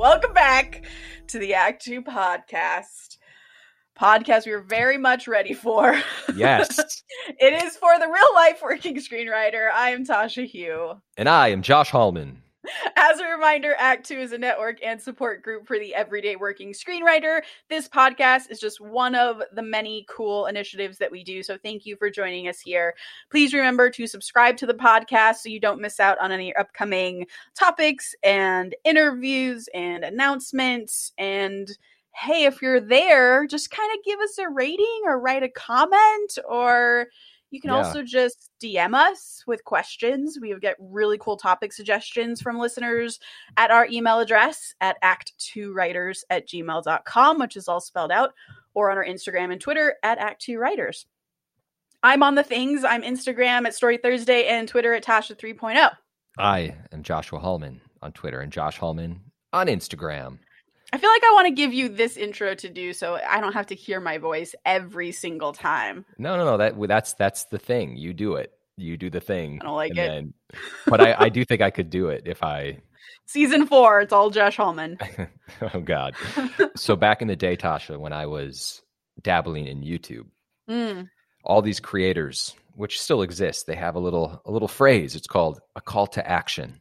[0.00, 0.86] Welcome back
[1.26, 3.18] to the Act Two podcast.
[4.00, 6.00] Podcast we are very much ready for.
[6.34, 6.78] Yes.
[7.38, 9.70] it is for the real life working screenwriter.
[9.70, 11.02] I am Tasha Huo.
[11.18, 12.42] and I am Josh Hallman.
[12.96, 16.72] As a reminder, Act Two is a network and support group for the everyday working
[16.72, 17.42] screenwriter.
[17.68, 21.42] This podcast is just one of the many cool initiatives that we do.
[21.42, 22.94] So thank you for joining us here.
[23.30, 27.26] Please remember to subscribe to the podcast so you don't miss out on any upcoming
[27.54, 31.12] topics and interviews and announcements.
[31.18, 31.70] And
[32.14, 36.38] hey, if you're there, just kind of give us a rating or write a comment
[36.48, 37.06] or
[37.50, 37.76] you can Yeah.
[37.78, 40.38] also just DM us with questions.
[40.40, 43.18] We get really cool topic suggestions from listeners
[43.56, 48.34] at our email address at act2writers at gmail.com, which is all spelled out,
[48.74, 51.06] or on our Instagram and Twitter at act2writers.
[52.02, 52.84] I'm on the things.
[52.84, 55.34] I'm Instagram at Story Thursday and Twitter at Tasha oh.
[55.34, 55.90] 3.0.
[56.38, 59.20] I am Joshua Hallman on Twitter and Josh Hallman
[59.52, 60.38] on Instagram.
[60.92, 63.52] I feel like I want to give you this intro to do so I don't
[63.52, 66.04] have to hear my voice every single time.
[66.18, 66.56] No, no, no.
[66.56, 67.96] That that's that's the thing.
[67.96, 68.52] You do it.
[68.76, 69.58] You do the thing.
[69.60, 69.96] I don't like it.
[69.96, 70.34] then-
[70.86, 72.78] but I, I do think I could do it if I.
[73.26, 74.98] Season four, it's all Josh Hallman.
[75.74, 76.14] oh God.
[76.76, 78.82] So back in the day, Tasha, when I was
[79.22, 80.26] dabbling in YouTube,
[80.68, 81.08] Mm.
[81.44, 85.14] all these creators, which still exist, they have a little a little phrase.
[85.16, 86.80] It's called a call to action.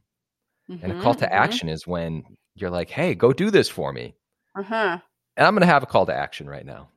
[0.67, 1.35] And a call to Mhm, mhm.
[1.35, 2.23] action is when
[2.61, 4.15] you're like, "Hey, go do this for me."
[4.57, 4.99] Uh-huh.
[5.37, 6.89] And I'm going to have a call to action right now.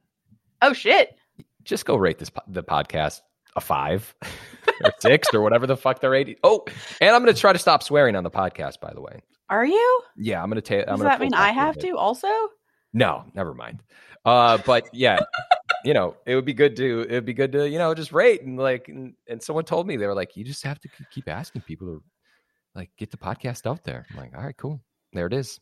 [0.62, 1.16] Oh shit.
[1.64, 3.20] just go rate this po- the podcast
[3.54, 4.14] a five
[4.84, 6.36] or six or whatever the fuck they're rating.
[6.42, 6.64] Oh,
[7.00, 8.80] and I'm going to try to stop swearing on the podcast.
[8.80, 10.02] By the way, Are you?
[10.16, 10.86] yeah, I'm going to take.
[10.86, 12.28] Does that mean I have to also?
[12.92, 13.82] No, never mind.
[14.24, 15.18] Uh, but yeah,
[15.84, 18.12] you know, it would be good to it would be good to you know just
[18.12, 20.88] rate and like and, and someone told me they were like, you just have to
[21.10, 22.02] keep asking people to
[22.74, 24.06] like get the podcast out there.
[24.10, 24.80] I'm like, all right, cool,
[25.12, 25.58] there it is.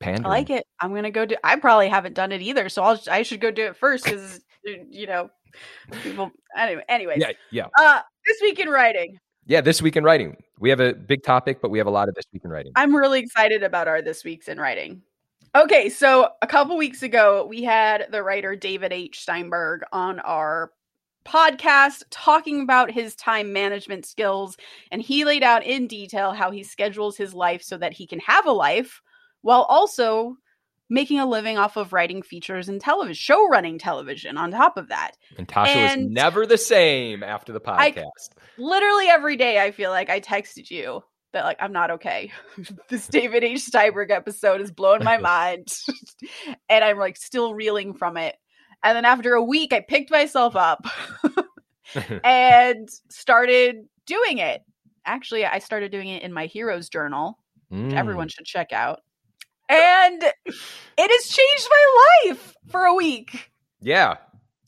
[0.00, 0.26] Pandering.
[0.26, 0.66] I like it.
[0.80, 1.36] I'm gonna go do.
[1.44, 3.00] I probably haven't done it either, so I'll.
[3.10, 5.30] I should go do it first because you know,
[6.02, 6.30] people.
[6.56, 7.18] Anyway, anyways.
[7.18, 9.60] Yeah, yeah, Uh, this week in writing, yeah.
[9.60, 12.14] This week in writing, we have a big topic, but we have a lot of
[12.14, 12.72] this week in writing.
[12.74, 15.02] I'm really excited about our this week's in writing.
[15.54, 19.20] Okay, so a couple weeks ago, we had the writer David H.
[19.20, 20.72] Steinberg on our
[21.24, 24.56] podcast talking about his time management skills,
[24.90, 28.20] and he laid out in detail how he schedules his life so that he can
[28.20, 29.00] have a life
[29.42, 30.36] while also
[30.90, 34.88] making a living off of writing features and television, show running television on top of
[34.88, 35.12] that.
[35.38, 38.30] And Tasha And- was never the same after the I- podcast.
[38.58, 41.02] literally every day I feel like I texted you
[41.32, 42.30] that like I'm not okay.
[42.90, 43.62] this David H.
[43.62, 45.68] Steinberg episode is blowing my mind.
[46.68, 48.36] and I'm like still reeling from it.
[48.84, 50.86] And then after a week I picked myself up
[52.24, 54.62] and started doing it.
[55.04, 57.38] Actually, I started doing it in my hero's journal,
[57.68, 57.94] which Mm.
[57.94, 59.00] everyone should check out.
[59.68, 63.50] And it has changed my life for a week.
[63.80, 64.16] Yeah.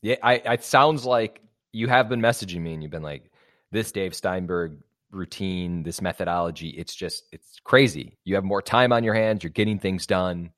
[0.01, 0.15] Yeah.
[0.23, 3.29] I, it sounds like you have been messaging me and you've been like,
[3.71, 4.77] this Dave Steinberg
[5.11, 8.17] routine, this methodology, it's just, it's crazy.
[8.23, 9.43] You have more time on your hands.
[9.43, 10.51] You're getting things done.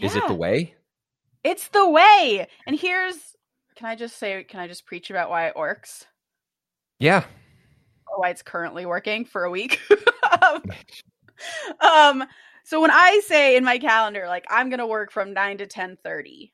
[0.00, 0.74] Is it the way?
[1.44, 2.48] It's the way.
[2.66, 3.36] And here's
[3.76, 6.06] can I just say can I just preach about why it works?
[6.98, 7.24] Yeah.
[8.06, 9.80] Or why it's currently working for a week?
[11.80, 12.24] um,
[12.64, 15.66] so when I say in my calendar like I'm going to work from 9 to
[15.66, 16.52] 10:30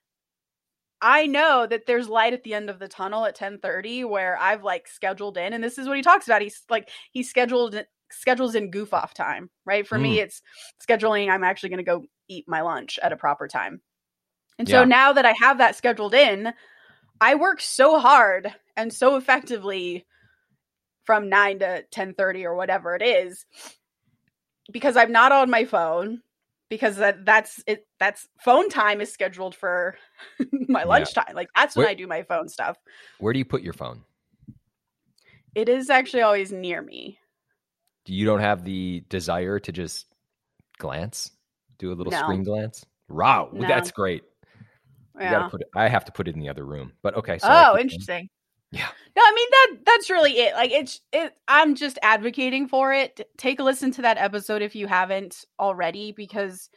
[1.02, 4.64] I know that there's light at the end of the tunnel at 10:30 where I've
[4.64, 6.42] like scheduled in and this is what he talks about.
[6.42, 7.80] He's like he scheduled
[8.10, 9.86] schedules in goof off time, right?
[9.86, 10.42] For me it's
[10.86, 13.80] scheduling I'm actually going to go eat my lunch at a proper time.
[14.58, 16.52] And so now that I have that scheduled in,
[17.20, 20.06] I work so hard and so effectively
[21.04, 23.46] from 9 to 10:30 or whatever it is
[24.72, 26.22] because I'm not on my phone
[26.68, 29.96] because that that's it that's phone time is scheduled for
[30.68, 30.86] my Yeah.
[30.88, 31.34] lunchtime.
[31.34, 32.76] Like that's when I do my phone stuff.
[33.18, 34.02] Where do you put your phone?
[35.54, 37.18] It is actually always near me.
[38.04, 40.06] Do you don't have the desire to just
[40.78, 41.30] glance,
[41.78, 42.18] do a little No.
[42.18, 42.86] screen glance?
[43.08, 43.50] Wow.
[43.52, 43.66] No.
[43.66, 44.22] That's great.
[45.18, 45.48] Yeah.
[45.48, 46.92] put it, I have to put it in the other room.
[47.02, 47.38] But okay.
[47.38, 48.28] So oh, interesting.
[48.72, 48.86] Yeah.
[49.16, 50.54] No, I mean that that's really it.
[50.54, 53.20] Like it's it I'm just advocating for it.
[53.36, 56.70] Take a listen to that episode if you haven't already because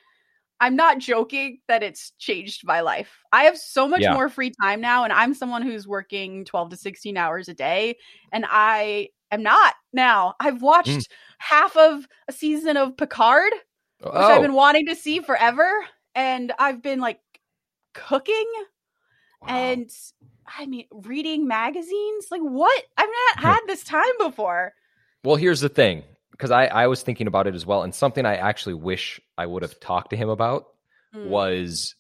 [0.59, 3.11] I'm not joking that it's changed my life.
[3.31, 4.13] I have so much Yeah.
[4.13, 7.97] more free time now and I'm someone who's working 12 to 16 hours a day
[8.31, 10.33] and I am not now.
[10.39, 11.05] I've watched Mm.
[11.39, 13.51] half of a season of Picard,
[13.99, 15.85] which Oh, I've been wanting to see forever
[16.15, 17.19] and I've been like
[17.93, 18.45] cooking
[19.41, 19.47] wow.
[19.49, 19.89] and
[20.45, 22.27] I mean, reading magazines?
[22.31, 22.83] Like, what?
[22.97, 24.73] I've not had this time before.
[25.23, 27.83] Well, here's the thing, because I, I was thinking about it as well.
[27.83, 30.65] And something I actually wish I would have talked to him about
[31.15, 31.27] Mm.
[31.27, 31.93] was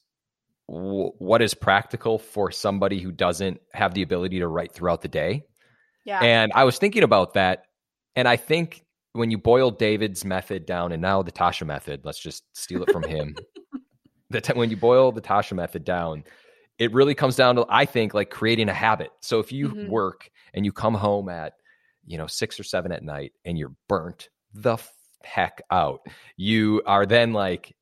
[0.67, 5.07] w- what is practical for somebody who doesn't have the ability to write throughout the
[5.07, 5.43] day.
[6.03, 6.19] yeah.
[6.19, 7.65] And I was thinking about that.
[8.15, 12.19] And I think when you boil David's method down and now the Tasha method, let's
[12.19, 13.35] just steal it from him.
[14.55, 16.23] When you boil the Tasha method down,
[16.79, 19.11] it really comes down to, I think, like creating a habit.
[19.21, 19.89] So if you Mhm.
[19.89, 21.53] work and you come home at,
[22.05, 24.77] you know, six or seven at night and you're burnt the
[25.23, 26.01] heck out,
[26.35, 27.75] you are then like,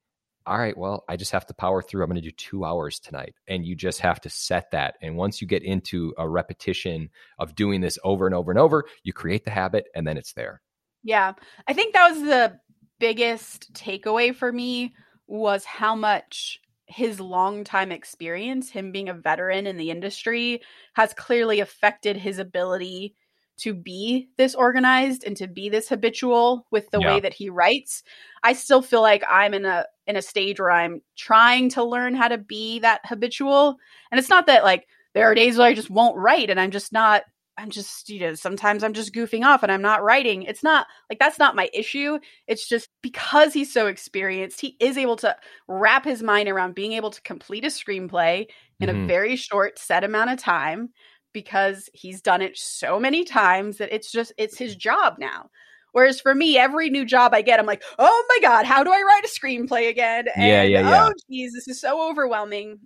[0.46, 2.04] all right, well, I just have to power through.
[2.04, 3.36] I'm going to do two hours tonight.
[3.48, 4.96] And you just have to set that.
[5.02, 8.86] And once you get into a repetition of doing this over and over and over,
[9.04, 10.62] you create the habit and then it's there.
[11.04, 11.34] Yeah.
[11.68, 12.60] I think that was the
[13.00, 14.94] biggest takeaway for me
[15.32, 20.62] was how much his longtime experience, him being a veteran in the industry,
[20.94, 23.16] has clearly affected his ability
[23.58, 27.08] to be this organized and to be this habitual with the Yeah.
[27.08, 28.04] way that he writes.
[28.44, 32.16] I still feel like I'm in a in a stage where I'm trying to learn
[32.16, 33.78] how to be that habitual.
[34.12, 36.72] And it's not that like there are days where I just won't write and I'm
[36.72, 37.24] just not
[37.58, 40.44] I'm just, you know, sometimes I'm just goofing off and I'm not writing.
[40.44, 42.18] It's not like that's not my issue.
[42.48, 45.36] It's just because he's so experienced, he is able to
[45.68, 48.48] wrap his mind around being able to complete a screenplay
[48.80, 49.06] in a Mhm.
[49.06, 50.90] very short set amount of time
[51.34, 55.50] because he's done it so many times that it's just it's his job now.
[55.94, 58.92] Whereas for me, every new job I get, I'm like, oh my God, how do
[58.92, 60.26] I write a screenplay again?
[60.36, 61.10] Yeah, yeah, yeah.
[61.10, 62.80] Oh, geez, this is so overwhelming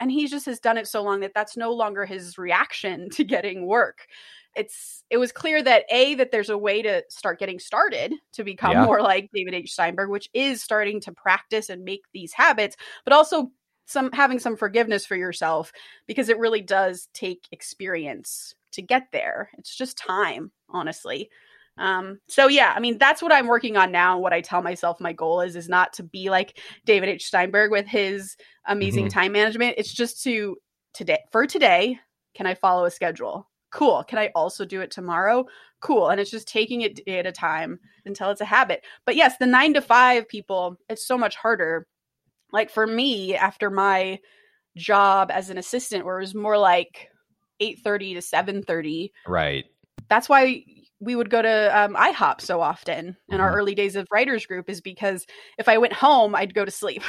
[0.00, 3.24] and he just has done it so long that that's no longer his reaction to
[3.24, 4.06] getting work.
[4.56, 8.42] It's it was clear that a that there's a way to start getting started to
[8.44, 8.86] become Yeah.
[8.86, 9.72] more like david h.
[9.72, 13.52] Steinberg which is starting to practice and make these habits but also
[13.86, 15.72] some having some forgiveness for yourself
[16.08, 19.50] because it really does take experience to get there.
[19.58, 21.28] It's just time honestly
[21.78, 25.00] um so yeah i mean that's what i'm working on now what i tell myself
[25.00, 27.26] my goal is is not to be like david h.
[27.26, 28.36] Steinberg with his
[28.66, 29.10] amazing Mhm.
[29.12, 29.76] time management.
[29.78, 30.56] It's just to
[30.92, 31.98] today for today
[32.34, 33.48] can i follow a schedule?
[33.70, 34.02] Cool.
[34.04, 35.46] Can i also do it tomorrow?
[35.80, 36.08] Cool.
[36.08, 38.84] And it's just taking it day at a time until it's a habit.
[39.06, 41.86] But yes the nine to five people it's so much harder.
[42.52, 44.18] Like for me after my
[44.76, 47.08] job as an assistant where it was more like
[47.62, 49.64] 8.30 to 7.30 Right.
[50.08, 50.64] that's why
[51.00, 53.56] we would go to um, IHOP so often in our Mhm.
[53.56, 55.26] early days of writers group is because
[55.58, 57.02] if I went home, I'd go to sleep,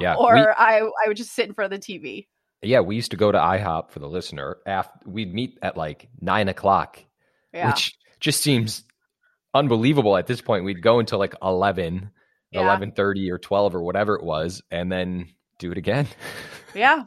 [0.00, 0.14] Yeah.
[0.18, 2.26] or we- I I would just sit in front of the TV.
[2.62, 2.80] yeah.
[2.80, 4.56] We used to go to IHOP for the listener.
[4.66, 6.98] After we'd meet at like nine o'clock,
[7.52, 8.84] Yeah, which just seems
[9.54, 10.64] unbelievable at this point.
[10.64, 12.10] We'd go until like 11,
[12.50, 12.62] Yeah.
[12.62, 15.28] 11.30 or 12 or whatever it was, and then
[15.58, 16.08] do it again.
[16.74, 17.04] yeah,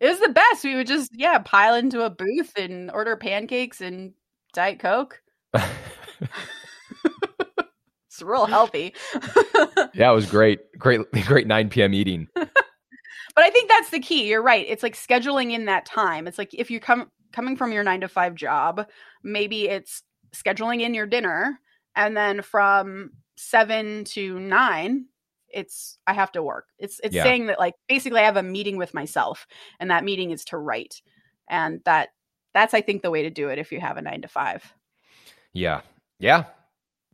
[0.00, 0.64] it was the best.
[0.64, 4.14] We would just yeah pile into a booth and order pancakes and
[4.54, 5.20] diet coke.
[8.12, 8.94] It's real healthy.
[9.94, 10.60] yeah, it was great.
[10.78, 11.94] Great, great 9 p.m.
[11.94, 12.28] eating.
[12.34, 12.50] but
[13.38, 14.28] I think that's the key.
[14.28, 14.66] You're right.
[14.68, 16.26] It's like scheduling in that time.
[16.26, 18.86] It's like if you come coming from your 9 to 5 job,
[19.22, 20.02] maybe it's
[20.34, 21.58] scheduling in your dinner
[21.96, 25.06] and then from 7 to 9
[25.48, 26.66] it's I have to work.
[26.78, 27.22] It's it's Yeah.
[27.22, 29.46] saying that like basically I have a meeting with myself
[29.80, 31.00] and that meeting is to write.
[31.48, 32.10] And that
[32.52, 34.74] that's I think the way to do it if you have a 9 to 5.
[35.52, 35.80] Yeah.
[36.18, 36.44] Yeah.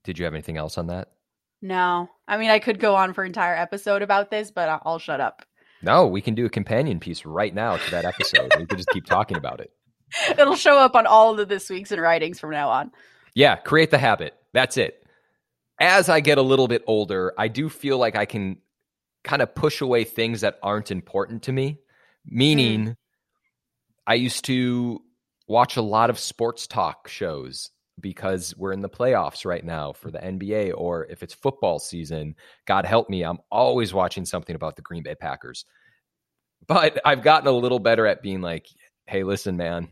[0.05, 1.08] Did you have anything else on that?
[1.61, 2.09] No.
[2.26, 4.99] I mean I could go on for an entire episode about this, but I'll, I'll
[4.99, 5.45] shut up.
[5.83, 8.52] No, we can do a companion piece right now to that episode.
[8.59, 9.71] we could just keep talking about it.
[10.38, 12.90] It'll show up on all of this week's and writings from now on.
[13.35, 14.35] Yeah, create the habit.
[14.52, 15.04] That's it.
[15.80, 18.57] As I get a little bit older, I do feel like I can
[19.23, 21.78] kind of push away things that aren't important to me.
[22.25, 22.92] Meaning, hmm.
[24.07, 25.00] I used to
[25.47, 30.11] watch a lot of sports talk shows because we're in the playoffs right now for
[30.11, 32.35] the NBA, or if it's football season,
[32.67, 35.64] God help me, I'm always watching something about the Green Bay Packers.
[36.67, 38.67] But I've gotten a little better at being like,
[39.07, 39.88] hey, listen, man,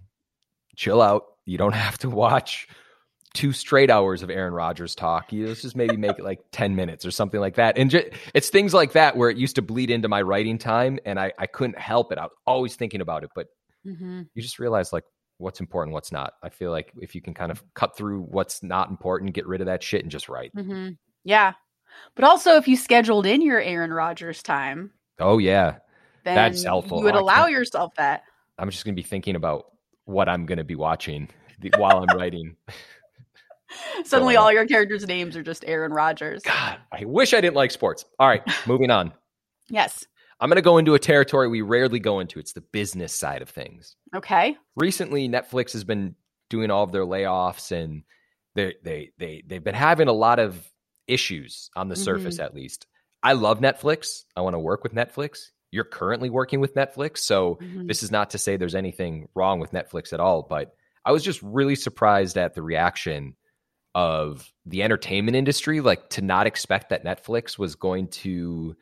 [0.77, 1.25] chill out.
[1.45, 2.69] You don't have to watch
[3.35, 5.33] two straight hours of Aaron Rodgers talk.
[5.33, 7.77] You let's just maybe make it like 10 minutes or something like that.
[7.77, 7.93] And
[8.35, 11.33] it's things like that where it used to bleed into my writing time and I,
[11.39, 12.19] I couldn't help it.
[12.19, 13.49] I was always thinking about it, but
[13.87, 14.23] Mm-hmm.
[14.35, 15.05] you just realize like
[15.39, 16.35] what's important, what's not.
[16.43, 19.61] I feel like if you can kind of cut through what's not important, get rid
[19.61, 20.55] of that shit and just write.
[20.55, 20.91] Mm-hmm.
[21.25, 21.53] Yeah.
[22.15, 25.77] But also, if you scheduled in your Aaron Rodgers time, Oh, yeah.
[26.25, 26.99] then That's helpful.
[26.99, 28.23] you would allow yourself that.
[28.59, 29.67] I'm just going to be thinking about
[30.05, 31.29] what I'm going to be watching
[31.61, 32.57] the- while I'm writing.
[34.05, 36.43] Suddenly, So- all your characters' names are just Aaron Rodgers.
[36.43, 38.05] God, I wish I didn't like sports.
[38.19, 39.13] All right, moving on.
[39.69, 40.07] Yes.
[40.41, 42.39] I'm going to go into a territory we rarely go into.
[42.39, 43.97] It's the business side of things.
[44.15, 44.57] Okay.
[44.77, 46.15] Recently, Netflix has been
[46.51, 48.03] doing all of their layoffs and
[48.55, 50.71] they they they they've been having a lot of
[51.07, 52.45] issues on the surface, Mhm.
[52.45, 52.87] at least.
[53.23, 54.25] I love Netflix.
[54.37, 55.51] I want to work with Netflix.
[55.73, 57.89] You're currently working with Netflix, so Mhm.
[57.89, 60.75] this is not to say there's anything wrong with Netflix at all, but
[61.05, 63.37] I was just really surprised at the reaction
[63.95, 68.77] of the entertainment industry, like to not expect that Netflix was going to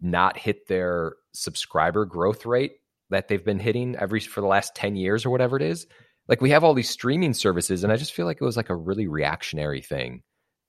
[0.00, 2.72] not hit their subscriber growth rate
[3.10, 5.86] that they've been hitting every for the last 10 years or whatever it is.
[6.28, 8.70] Like we have all these streaming services, and I just feel like it was like
[8.70, 10.22] a really reactionary thing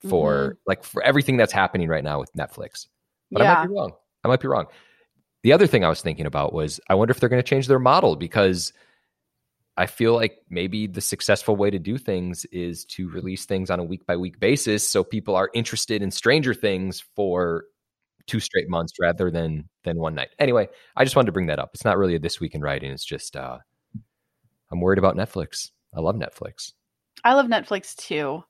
[0.09, 0.57] for mm-hmm.
[0.65, 2.87] like for everything that's happening right now with Netflix.
[3.31, 3.91] But I might be wrong.
[4.23, 4.65] I might be wrong.
[5.43, 7.67] The other thing I was thinking about was I wonder if they're going to change
[7.67, 8.73] their model because
[9.77, 13.79] I feel like maybe the successful way to do things is to release things on
[13.79, 17.65] a week by week basis so people are interested in Stranger Things for
[18.27, 20.29] two straight months rather than than one night.
[20.39, 21.71] Anyway, I just wanted to bring that up.
[21.73, 22.91] It's not really a this week in writing.
[22.91, 23.57] It's just uh
[24.71, 25.71] I'm worried about Netflix.
[25.95, 26.73] I love Netflix.
[27.23, 28.43] I love Netflix too.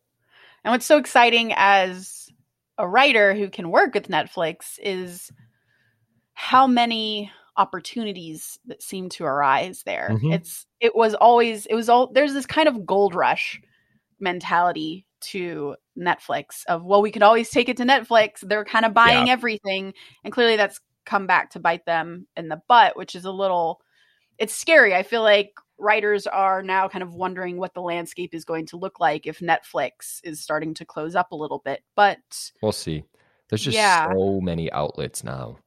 [0.63, 2.29] And what's so exciting as
[2.77, 5.31] a writer who can work with Netflix is
[6.33, 10.09] how many opportunities that seem to arise there.
[10.11, 10.33] Mhm.
[10.33, 13.61] It's it was always it was all there's this kind of gold rush
[14.19, 18.39] mentality to Netflix of well we could always take it to Netflix.
[18.41, 22.61] They're kind of buying everything and clearly that's come back to bite them in the
[22.67, 23.81] butt, which is a little
[24.37, 24.95] it's scary.
[24.95, 28.77] I feel like writers are now kind of wondering what the landscape is going to
[28.77, 31.81] look like if Netflix is starting to close up a little bit.
[31.95, 32.19] But
[32.61, 33.03] We'll see.
[33.49, 34.11] There's just Yeah.
[34.11, 35.57] so many outlets now.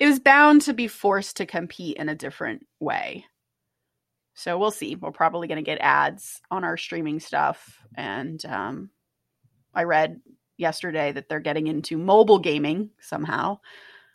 [0.00, 3.24] it was bound to be forced to compete in a different way.
[4.38, 4.94] So we'll see.
[4.94, 7.82] We're probably going to get ads on our streaming stuff.
[7.96, 8.90] And um,
[9.74, 10.20] I read
[10.56, 13.58] yesterday that they're getting into mobile gaming somehow.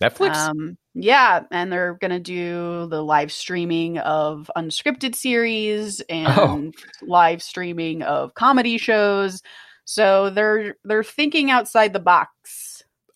[0.02, 0.36] Netflix?
[0.36, 8.02] Um, yeah, and they're gonna do the live streaming of unscripted series and live streaming
[8.02, 9.42] of comedy shows.
[9.86, 12.74] So they're they're thinking outside the box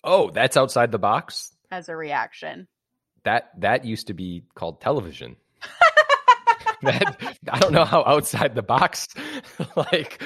[0.08, 1.54] oh, that's outside the box?
[1.70, 2.68] as a reaction.
[3.24, 5.36] That that used to be called television.
[6.84, 9.08] that I don't know how outside the box
[9.76, 10.22] like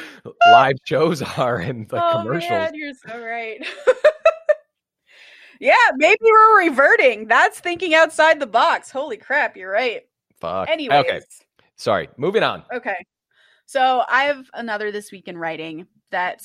[0.52, 2.52] live shows are and like oh, commercials.
[2.52, 3.66] Oh, man, you're so right.
[5.60, 7.28] yeah, maybe we're reverting.
[7.28, 8.92] That's thinking outside the box.
[8.92, 10.02] Holy crap, you're right.
[10.40, 10.70] Fuck.
[10.70, 11.22] Anyways, Okay,
[11.78, 12.10] sorry.
[12.18, 12.64] Moving on.
[12.74, 13.06] Okay.
[13.66, 16.44] So I have another this week in writing that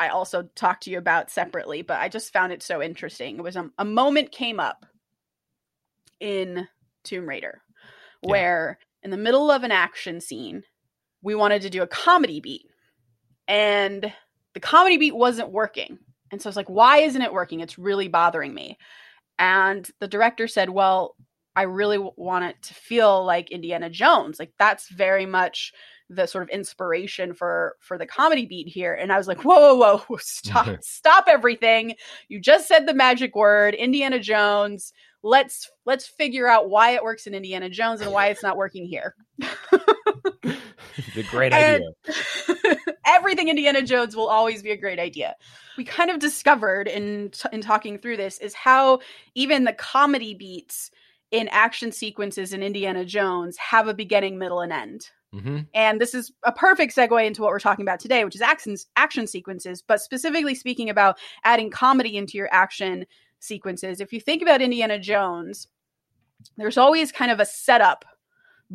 [0.00, 3.36] I also talked to you about separately, but I just found it so interesting.
[3.36, 4.86] It was a, a moment came up
[6.18, 6.66] in
[7.04, 7.62] Tomb Raider
[8.22, 8.78] where
[9.08, 10.64] in the middle of an action scene,
[11.22, 12.66] we wanted to do a comedy beat.
[13.48, 14.12] And
[14.52, 15.96] the comedy beat wasn't working.
[16.30, 17.60] And so I was like, why isn't it working?
[17.60, 18.76] It's really bothering me.
[19.38, 21.16] And the director said, well,
[21.56, 24.38] I really want it to feel like Indiana Jones.
[24.38, 25.72] Like that's very much
[26.10, 28.92] the sort of inspiration for for the comedy beat here.
[28.92, 31.94] And I was like, whoa, whoa, whoa, stop, stop everything.
[32.28, 34.92] You just said the magic word, Indiana Jones.
[35.22, 38.86] Let's let's figure out why it works in Indiana Jones and why it's not working
[38.86, 39.14] here.
[40.42, 41.88] it's a great idea.
[43.06, 45.34] Everything Indiana Jones will always be a great idea.
[45.76, 49.00] We kind of discovered in in talking through this is how
[49.34, 50.90] even the comedy beats
[51.30, 55.10] in action sequences in Indiana Jones have a beginning, middle, and end.
[55.32, 58.40] hmm And this is a perfect segue into what we're talking about today, which is
[58.40, 63.06] action action sequences, but specifically speaking about adding comedy into your action
[63.40, 64.00] sequences.
[64.00, 65.68] If you think about Indiana Jones,
[66.56, 68.04] there's always kind of a setup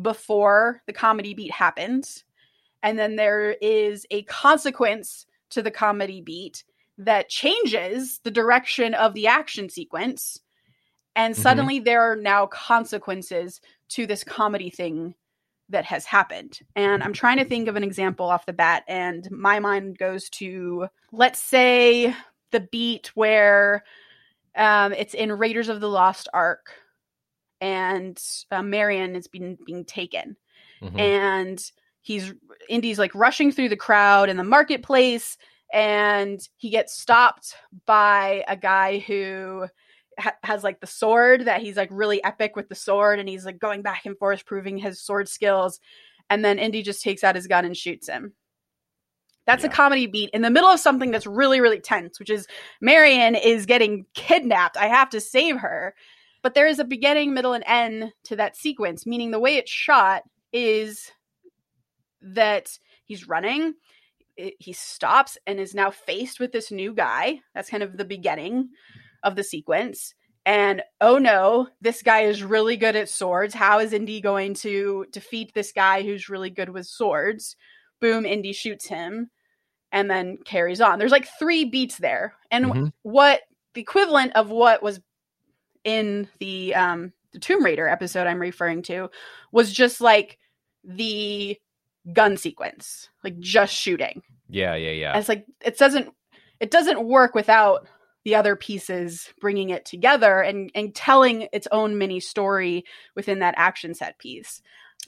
[0.00, 2.24] before the comedy beat happens,
[2.82, 6.64] and then there is a consequence to the comedy beat
[6.98, 10.40] that changes the direction of the action sequence.
[11.16, 11.38] And Mhm.
[11.38, 15.14] suddenly there are now consequences to this comedy thing
[15.68, 16.60] that has happened.
[16.76, 20.28] And I'm trying to think of an example off the bat, and my mind goes
[20.30, 22.14] to let's say
[22.50, 23.84] the beat where
[24.56, 26.70] um, it's in Raiders of the Lost Ark,
[27.60, 28.20] and
[28.50, 30.36] uh, Marion is being being taken,
[30.80, 31.70] hmm and
[32.02, 32.32] he's
[32.68, 35.36] Indy's like rushing through the crowd in the marketplace,
[35.72, 37.56] and he gets stopped
[37.86, 39.66] by a guy who
[40.18, 43.44] ha- has like the sword that he's like really epic with the sword and he's
[43.44, 45.80] like going back and forth proving his sword skills.
[46.30, 48.32] And then indy just takes out his gun and shoots him
[49.46, 52.46] that's a comedy beat in the middle of something that's really really tense which is
[52.80, 54.76] marion is getting kidnapped.
[54.76, 55.94] I have to save her.
[56.42, 59.70] But there is a beginning middle and end to that sequence meaning the way it's
[59.70, 60.22] shot
[60.52, 61.10] is
[62.22, 63.74] that he's running
[64.36, 67.40] it- he stops and is now faced with this new guy.
[67.54, 68.70] That's kind of the beginning
[69.22, 70.14] of the sequence.
[70.46, 73.54] And oh no this guy is really good at swords.
[73.54, 77.56] How is indy going to defeat this guy who's really good with swords
[78.04, 79.30] boom indy shoots him
[79.90, 80.98] and then carries on.
[80.98, 82.34] There's like three beats there.
[82.50, 82.92] And Mhm.
[83.00, 83.40] what
[83.72, 85.00] the equivalent of what was
[85.84, 89.08] in the um the Tomb Raider episode I'm referring to
[89.52, 90.38] was just like
[90.84, 91.58] the
[92.12, 94.22] gun sequence, like just shooting.
[94.50, 95.10] Yeah, yeah, yeah.
[95.12, 96.12] And it's like it doesn't
[96.60, 97.88] it doesn't work without
[98.24, 102.84] the other pieces bringing it together and and telling its own mini story
[103.14, 104.60] within that action set piece.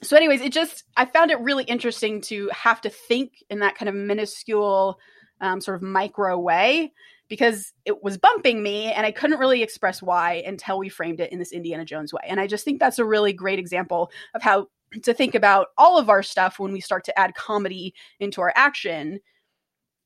[0.03, 3.75] So anyways, it just I found it really interesting to have to think in that
[3.75, 4.99] kind of minuscule
[5.41, 6.93] um, sort of micro way
[7.29, 11.31] because it was bumping me and I couldn't really express why until we framed it
[11.31, 12.21] in this Indiana Jones way.
[12.27, 14.67] And I just think that's a really great example of how
[15.03, 18.53] to think about all of our stuff when we start to add comedy into our
[18.55, 19.19] action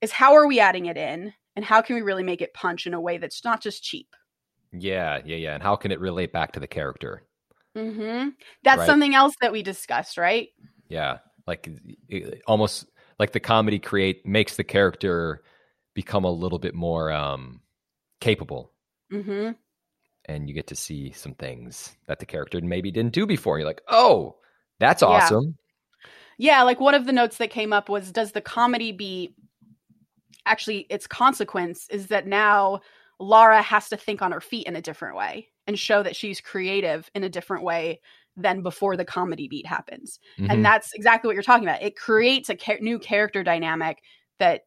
[0.01, 2.87] is how are we adding it in and how can we really make it punch
[2.87, 4.07] in a way that's not just cheap
[4.73, 5.53] yeah, yeah, yeah.
[5.53, 7.23] And how can it relate back to the character?
[7.75, 8.29] Mm-hmm.
[8.63, 8.85] that's Right.
[8.85, 10.49] something else that we discussed right
[10.89, 11.69] Yeah, like
[12.47, 12.85] almost
[13.17, 15.41] like the comedy create makes the character
[15.93, 17.61] become a little bit more um
[18.19, 18.71] capable,
[19.11, 19.51] mm-hmm.
[20.25, 23.57] and you get to see some things that the character maybe didn't do before.
[23.57, 24.35] You're like, oh,
[24.79, 25.57] that's awesome.
[26.37, 29.35] yeah like one of the notes that came up was does the comedy be
[30.45, 32.81] actually its consequence is that now
[33.19, 36.41] Lara has to think on her feet in a different way and show that she's
[36.41, 37.99] creative in a different way
[38.37, 40.19] than before the comedy beat happens.
[40.39, 40.51] Mhm.
[40.51, 41.81] and that's exactly what you're talking about.
[41.81, 44.01] It creates a cha- new character dynamic
[44.39, 44.61] that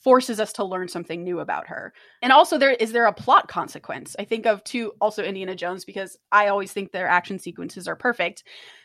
[0.00, 1.92] forces us to learn something new about her.
[2.22, 4.14] And also there is there a plot consequence?
[4.18, 7.96] I think of two also indiana jones because i always think their action sequences are
[7.96, 8.44] perfect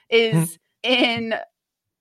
[0.09, 1.35] is in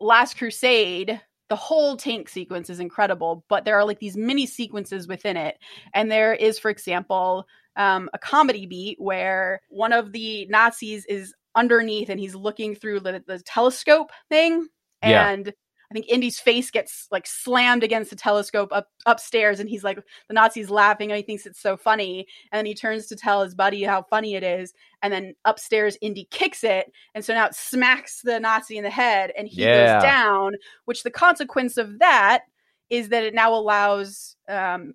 [0.01, 5.07] last crusade the whole tank sequence is incredible but there are like these mini sequences
[5.07, 5.59] within it.
[5.93, 11.35] And there is for example um, a comedy beat where one of the nazis is
[11.55, 14.67] underneath and he's looking through the, the telescope thing
[15.03, 15.29] Yeah.
[15.31, 15.53] and
[15.91, 19.99] i think indy's face gets like slammed against the telescope up upstairs and he's like
[20.29, 23.43] the nazi's laughing and he thinks it's so funny and then he turns to tell
[23.43, 27.45] his buddy how funny it is and then upstairs indy kicks it and so now
[27.47, 29.95] it smacks the nazi in the head and he Yeah.
[29.97, 30.53] goes down
[30.87, 32.45] which the consequence of that
[32.89, 34.95] is that it now allows um,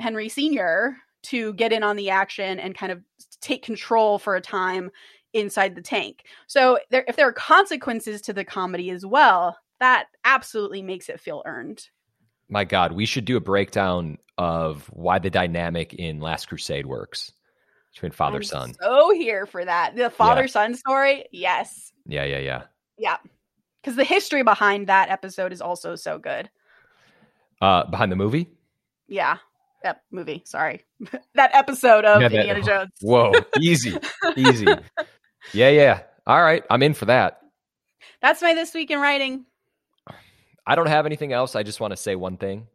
[0.00, 3.00] henry senior to get in on the action and kind of
[3.40, 4.90] take control for a time
[5.32, 6.24] inside the tank.
[6.46, 11.20] So there, if there are consequences to the comedy as well, that absolutely makes it
[11.20, 11.88] feel earned.
[12.48, 17.32] My God, we should do a breakdown of why the dynamic in Last Crusade works
[17.92, 18.74] between father I'm son.
[18.80, 19.96] So here for that.
[19.96, 21.92] The father son story, yes.
[22.06, 22.62] Yeah, yeah, yeah.
[22.98, 23.16] Yeah.
[23.80, 26.50] Because the history behind that episode is also so good.
[27.60, 28.48] Uh, behind the movie.
[29.08, 29.38] Yeah.
[29.84, 30.42] Yep, movie.
[30.46, 30.84] Sorry.
[31.34, 32.90] that episode of Yeah, that- Indiana Jones.
[33.00, 33.96] Whoa, easy,
[34.36, 34.66] easy.
[35.54, 36.02] Yeah, yeah.
[36.26, 37.40] All right, I'm in for that.
[38.20, 39.46] That's my this week in writing.
[40.66, 41.56] I don't have anything else.
[41.56, 42.66] I just want to say one thing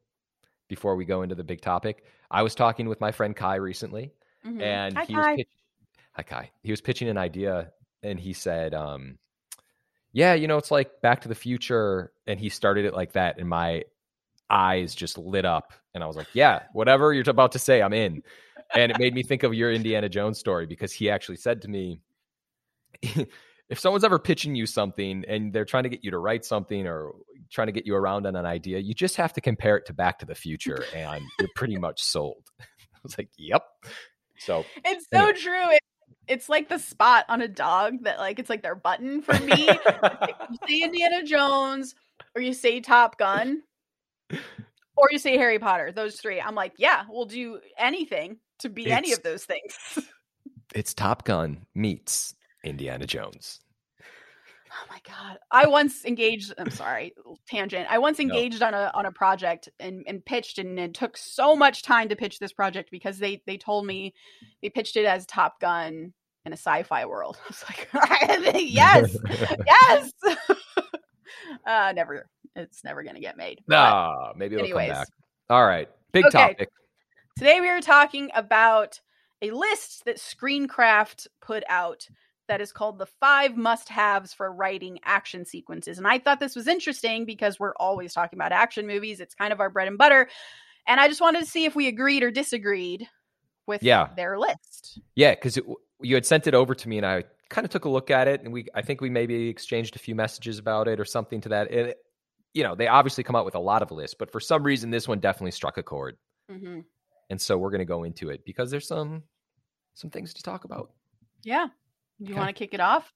[0.67, 2.03] before we go into the big topic.
[2.31, 4.11] I was talking with my friend Kai recently,
[4.45, 4.61] Mhm.
[4.63, 5.35] and Hi, he was Kai.
[5.35, 5.47] pitch-
[6.13, 6.51] hi Kai.
[6.63, 9.19] He was pitching an idea, and he said, um,
[10.11, 13.37] "Yeah, you know, it's like Back to the Future," and he started it like that,
[13.39, 13.83] and my
[14.49, 17.93] eyes just lit up, and I was like, "Yeah, whatever you're about to say, I'm
[17.93, 18.21] in."
[18.73, 21.67] And it made me think of your Indiana Jones story because he actually said to
[21.67, 22.01] me,
[23.01, 26.85] "If someone's ever pitching you something and they're trying to get you to write something
[26.87, 27.13] or
[27.51, 29.93] trying to get you around on an idea, you just have to compare it to
[29.93, 33.63] Back to the Future, and you're pretty much sold." I was like, "Yep."
[34.39, 35.33] So It's so Anyway.
[35.39, 35.71] true.
[35.71, 35.79] It,
[36.27, 39.69] it's like the spot on a dog that like it's like their button for me.
[39.69, 41.95] you say Indiana Jones
[42.35, 43.61] or you say Top Gun
[44.95, 45.91] or you say Harry Potter.
[45.91, 46.39] Those three.
[46.41, 49.75] I'm like, yeah, we'll do anything to be any of those things.
[50.75, 53.59] it's Top Gun meets Indiana Jones.
[54.71, 55.37] Oh my god!
[55.51, 56.53] I once engaged.
[56.57, 57.13] I'm sorry,
[57.47, 57.87] tangent.
[57.89, 58.23] I once No.
[58.23, 62.09] engaged on a on a project and and pitched, and it took so much time
[62.09, 64.13] to pitch this project because they they told me
[64.61, 66.13] they pitched it as Top Gun
[66.45, 67.37] in a sci-fi world.
[67.45, 67.63] I was
[68.43, 69.15] like, yes,
[69.65, 70.11] yes.
[71.65, 72.27] uh, never.
[72.55, 73.63] It's never gonna get made.
[73.67, 74.89] But Ah, maybe it'll anyways.
[74.89, 75.07] come back.
[75.49, 76.31] All right, big Okay.
[76.31, 76.69] topic.
[77.37, 78.99] Today we are talking about
[79.41, 82.07] a list that Screencraft put out
[82.47, 85.97] that is called the five must haves for writing action sequences.
[85.97, 89.19] And I thought this was interesting because we're always talking about action movies.
[89.19, 90.29] It's kind of our bread and butter.
[90.87, 93.07] And I just wanted to see if we agreed or disagreed
[93.65, 94.09] with Yeah.
[94.15, 94.99] their list.
[95.15, 95.59] Yeah, because
[96.01, 98.27] you had sent it over to me, and I kind of took a look at
[98.27, 101.41] it, and we I think we maybe exchanged a few messages about it or something
[101.41, 101.71] to that.
[101.71, 101.95] And
[102.55, 104.89] you know, they obviously come out with a lot of lists, but for some reason,
[104.89, 106.17] this one definitely struck a chord,
[106.49, 106.79] hmm
[107.29, 109.21] and so we're going to go into it because there's some
[109.93, 110.91] some things to talk about.
[111.43, 111.67] Yeah.
[112.21, 112.39] Do you Okay.
[112.39, 113.13] want to kick it off?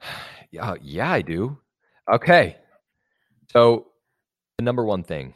[0.50, 1.58] Yeah, yeah, I do.
[2.10, 2.56] Okay,
[3.52, 3.88] so
[4.56, 5.34] the number one thing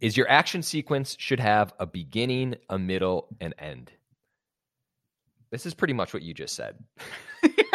[0.00, 3.92] is your action sequence should have a beginning, a middle, and end.
[5.52, 6.76] This is pretty much what you just said.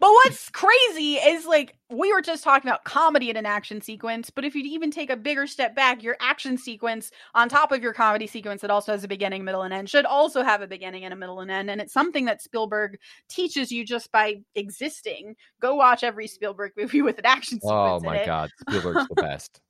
[0.00, 4.30] But what's crazy is like we were just talking about comedy in an action sequence,
[4.30, 7.82] but if you even take a bigger step back, your action sequence on top of
[7.82, 10.66] your comedy sequence that also has a beginning, middle, and end should also have a
[10.66, 11.70] beginning and a middle and end.
[11.70, 12.98] And it's something that Spielberg
[13.28, 15.36] teaches you just by existing.
[15.60, 18.02] Go watch every Spielberg movie with an action oh sequence.
[18.02, 19.60] Oh my god, Spielberg's the best.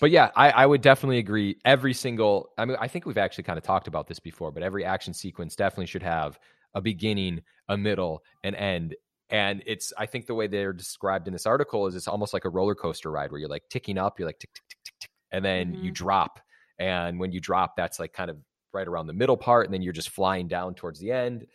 [0.00, 1.56] But yeah, I, I would definitely agree.
[1.64, 4.62] Every single, I mean, I think we've actually kind of talked about this before, but
[4.62, 6.38] every action sequence definitely should have
[6.74, 8.94] a beginning, a middle, an end.
[9.30, 12.44] And it's, I think the way they're described in this article is it's almost like
[12.44, 14.94] a roller coaster ride where you're like ticking up, you're like tick, tick, tick, tick,
[15.00, 15.94] tick, and then you Mhm.
[15.94, 16.40] drop.
[16.78, 18.38] And when you drop, that's like kind of
[18.72, 21.46] right around the middle part, and then you're just flying down towards the end.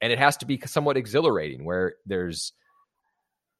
[0.00, 2.52] And it has to be somewhat exhilarating where there's,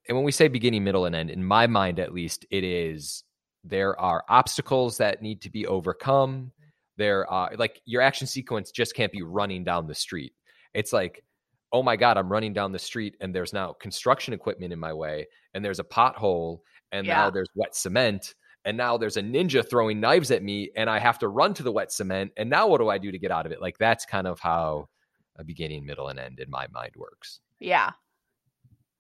[0.09, 3.25] and when we say beginning, middle, and end, in my mind at least, it is
[3.65, 6.53] there are obstacles that need to be overcome.
[6.97, 10.35] There are like your action sequence just can't be running down the street.
[10.75, 11.25] It's like,
[11.73, 14.93] oh my God, I'm running down the street and there's now construction equipment in my
[14.93, 16.61] way, and there's a pothole,
[16.93, 17.15] and Yeah.
[17.17, 20.99] now there's wet cement, and now there's a ninja throwing knives at me, and I
[20.99, 22.33] have to run to the wet cement.
[22.37, 23.61] And now what do I do to get out of it?
[23.61, 24.89] Like that's kind of how
[25.37, 27.41] a beginning, middle, and end in my mind works.
[27.59, 27.91] Yeah.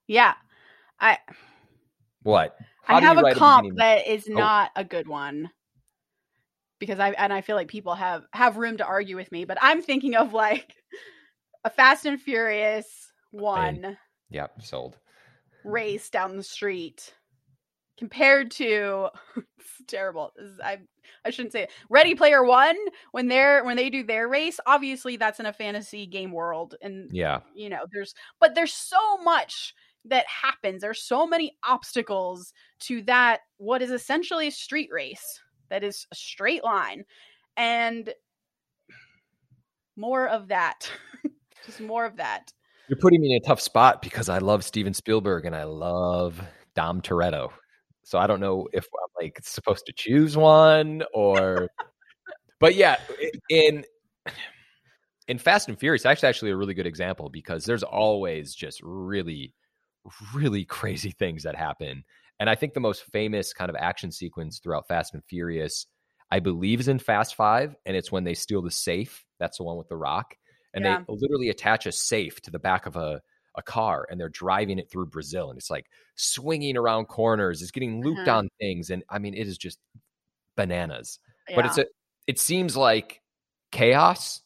[0.06, 0.34] Yeah.
[1.00, 1.18] I
[2.22, 2.56] What?
[2.82, 4.32] How I have a comp beginning- that is Oh.
[4.34, 5.50] not a good one.
[6.80, 9.56] Because I and I feel like people have have room to argue with me, but
[9.62, 10.74] I'm thinking of like
[11.64, 13.96] a Fast and Furious one
[14.30, 14.98] Yep, sold.
[15.64, 17.14] race down the street
[17.98, 20.32] compared to it's terrible.
[20.36, 20.78] This is- I
[21.26, 21.70] I shouldn't say it.
[21.88, 22.76] Ready Player One
[23.12, 24.58] when they're when they do their race.
[24.66, 27.40] Obviously, that's in a fantasy game world, and Yeah.
[27.54, 29.74] you know there's but there's so much
[30.06, 30.82] that happens.
[30.82, 36.14] There's so many obstacles to that what is essentially a street race that is a
[36.14, 37.04] straight line,
[37.56, 38.12] and
[39.96, 40.90] more of that.
[41.66, 42.52] Just more of that.
[42.88, 46.40] You're putting me in a tough spot because I love Steven Spielberg and I love
[46.74, 47.50] Dom Toretto.
[48.02, 51.68] So I don't know if I'm like supposed to choose one or
[52.60, 52.98] but yeah,
[53.48, 53.84] in
[55.26, 59.54] in Fast and Furious, actually actually a really good example because there's always just really,
[60.34, 62.04] really crazy things that happen.
[62.38, 65.86] And I think the most famous kind of action sequence throughout Fast and Furious,
[66.30, 69.24] I believe, is in Fast Five, and it's when they steal the safe.
[69.38, 70.34] That's the one with the rock
[70.74, 70.98] and Yeah.
[71.08, 73.22] they literally attach a safe to the back of a,
[73.54, 77.70] a car and they're driving it through Brazil and it's like swinging around corners, it's
[77.70, 78.38] getting looped Uh-huh.
[78.38, 78.90] on things.
[78.90, 79.78] And I mean, it is just
[80.56, 81.18] bananas.
[81.54, 81.86] But it's a,
[82.26, 83.22] it seems like
[83.70, 84.40] chaos,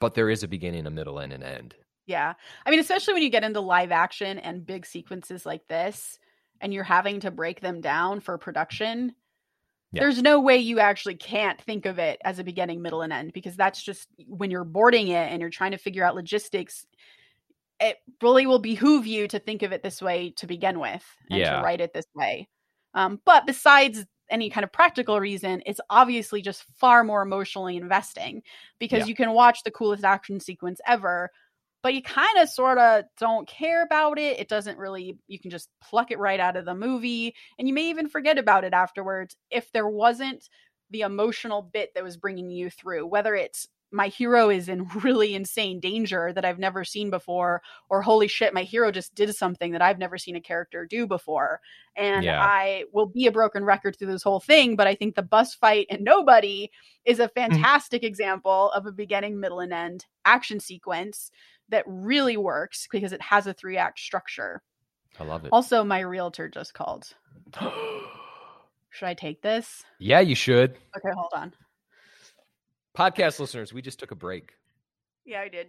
[0.00, 1.74] but there is a beginning, a middle, and an end.
[2.06, 2.34] Yeah.
[2.66, 6.18] I mean, especially when you get into live action and big sequences like this,
[6.60, 9.14] and you're having to break them down for production,
[9.92, 10.02] Yeah.
[10.02, 13.32] there's no way you actually can't think of it as a beginning, middle, and end
[13.32, 16.86] because that's just when you're boarding it and you're trying to figure out logistics.
[17.80, 21.40] It really will behoove you to think of it this way to begin with and
[21.40, 21.56] Yeah.
[21.56, 22.48] to write it this way.
[22.94, 28.42] Um, but besides any kind of practical reason, it's obviously just far more emotionally investing
[28.78, 29.06] because Yeah.
[29.06, 31.30] you can watch the coolest action sequence ever,
[31.82, 34.38] but you kind of sort of don't care about it.
[34.38, 37.74] It doesn't really, you can just pluck it right out of the movie and you
[37.74, 40.48] may even forget about it afterwards if there wasn't
[40.90, 45.34] the emotional bit that was bringing you through, whether it's my hero is in really
[45.34, 49.72] insane danger that I've never seen before, or holy shit, my hero just did something
[49.72, 51.60] that I've never seen a character do before.
[51.96, 52.40] And Yeah.
[52.40, 55.54] I will be a broken record through this whole thing, but I think the bus
[55.54, 56.70] fight and nobody
[57.04, 57.34] is a mm.
[57.34, 61.30] fantastic example of a beginning, middle, and end action sequence
[61.70, 64.62] that really works because it has a three act structure.
[65.18, 65.50] I love it.
[65.52, 67.14] Also, my realtor just called.
[68.90, 69.84] Should I take this?
[69.98, 70.72] yeah, you should.
[70.96, 71.52] Okay, hold on.
[72.96, 74.52] Podcast listeners, we just took a break.
[75.24, 75.68] Yeah, I did.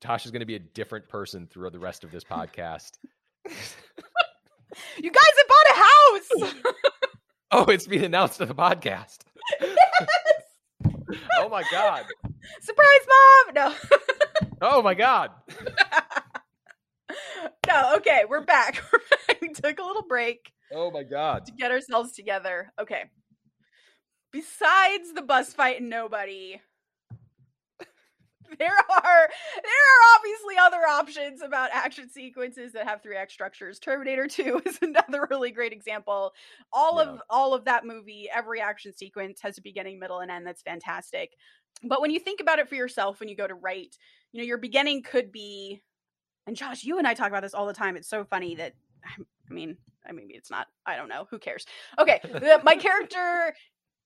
[0.00, 2.92] Tasha's going to be a different person through the rest of this podcast.
[4.98, 6.64] You guys have bought a house.
[7.52, 9.18] oh, it's being announced to the podcast.
[9.62, 11.22] Yes!
[11.38, 12.04] oh my god.
[12.60, 13.54] Surprise, mom.
[13.54, 13.74] No.
[14.62, 15.30] Oh my god.
[17.66, 18.82] no, okay, we're back.
[19.42, 21.44] We took a little break Oh my god.
[21.46, 22.72] to get ourselves together.
[22.80, 23.04] Okay.
[24.32, 26.60] Besides the bus fight and nobody,
[28.58, 33.78] there are there are obviously other options about action sequences that have three act structures.
[33.78, 36.32] Terminator 2 is another really great example.
[36.72, 37.10] All Yeah.
[37.12, 40.62] of all of that movie, every action sequence has a beginning, middle, and end that's
[40.62, 41.32] fantastic.
[41.84, 43.96] But when you think about it for yourself when you go to write,
[44.32, 45.82] you know, your beginning could be
[46.46, 47.96] and Josh, you and I talk about this all the time.
[47.96, 50.68] It's so funny that I mean, I maybe it's not.
[50.86, 51.26] I don't know.
[51.30, 51.66] Who cares?
[51.98, 52.20] Okay,
[52.64, 53.54] my character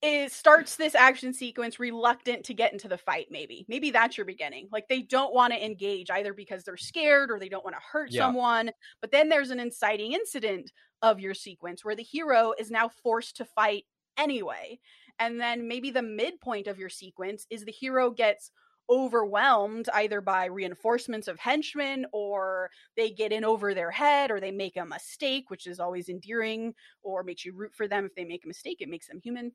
[0.03, 4.25] it starts this action sequence reluctant to get into the fight maybe maybe that's your
[4.25, 7.77] beginning like they don't want to engage either because they're scared or they don't want
[7.77, 8.23] to hurt Yeah.
[8.27, 8.71] someone
[9.03, 13.37] but then there's an inciting incident of your sequence where the hero is now forced
[13.37, 13.85] to fight
[14.17, 14.79] anyway
[15.21, 18.51] and then maybe the midpoint of your sequence is the hero gets
[18.91, 24.51] overwhelmed either by reinforcements of henchmen or they get in over their head or they
[24.51, 28.25] make a mistake which is always endearing or makes you root for them if they
[28.25, 29.53] make a mistake it makes them human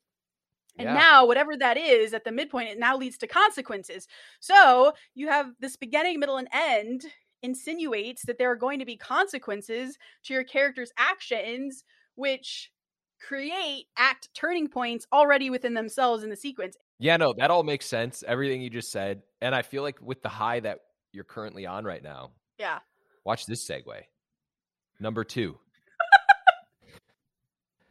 [0.78, 0.94] and Yeah.
[0.94, 4.08] now, whatever that is at the midpoint, it now leads to consequences.
[4.42, 7.06] So you have this beginning, middle, and end
[7.42, 12.72] insinuates that there are going to be consequences to your character's actions, which
[13.28, 16.78] create act turning points already within themselves in the sequence.
[17.00, 18.24] Yeah, no, that all makes sense.
[18.28, 20.80] Everything you just said, and I feel like with the high that
[21.12, 22.80] you're currently on right now, Yeah.
[23.24, 24.02] watch this segue.
[25.00, 25.58] Number two.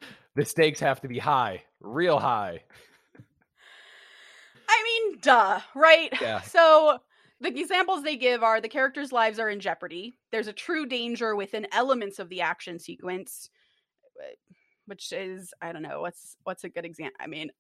[0.37, 2.63] the stakes have to be high, real high.
[4.69, 6.11] I mean, duh, right?
[6.21, 6.41] Yeah.
[6.45, 6.99] So
[7.41, 10.17] the examples they give are the characters' lives are in jeopardy.
[10.33, 13.51] There's a true danger within elements of the action sequence,
[14.23, 14.33] uh,
[14.87, 17.17] which is I don't know what's what's a good example.
[17.21, 17.51] I mean,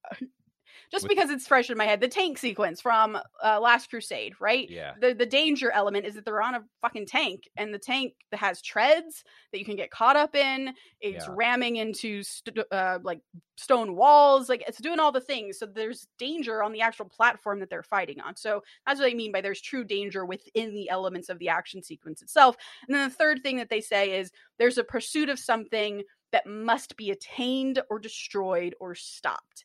[0.91, 4.35] just With- because it's fresh in my head, the tank sequence from uh, Last Crusade,
[4.41, 4.69] right?
[4.69, 4.95] Yeah.
[5.01, 8.39] The the danger element is that they're on a fucking tank, and the tank that
[8.41, 10.75] has treads that you can get caught up in.
[11.01, 11.35] It's Yeah.
[11.37, 13.21] ramming into st- uh, like
[13.57, 15.59] stone walls, like it's doing all the things.
[15.59, 18.35] So there's danger on the actual platform that they're fighting on.
[18.37, 21.83] So that's what I mean by there's true danger within the elements of the action
[21.83, 22.57] sequence itself.
[22.89, 26.47] And then the third thing that they say is there's a pursuit of something that
[26.47, 29.65] must be attained or destroyed or stopped.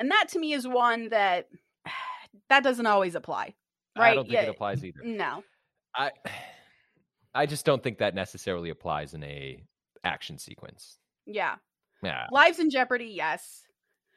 [0.00, 1.48] And that to me is one that
[2.48, 3.54] that doesn't always apply.
[3.96, 4.12] Right?
[4.12, 4.42] I don't think Yeah.
[4.42, 5.00] it applies either.
[5.02, 5.42] No.
[5.94, 6.10] I
[7.34, 9.62] I just don't think that necessarily applies in a
[10.04, 10.98] action sequence.
[11.26, 11.56] Yeah.
[12.02, 13.62] Yeah, Lives in jeopardy, yes.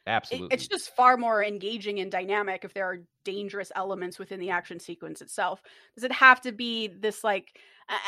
[0.06, 0.54] It- absolutely.
[0.56, 4.80] it's just far more engaging and dynamic if there are dangerous elements within the action
[4.80, 5.62] sequence itself.
[5.96, 7.60] Does it have to be this like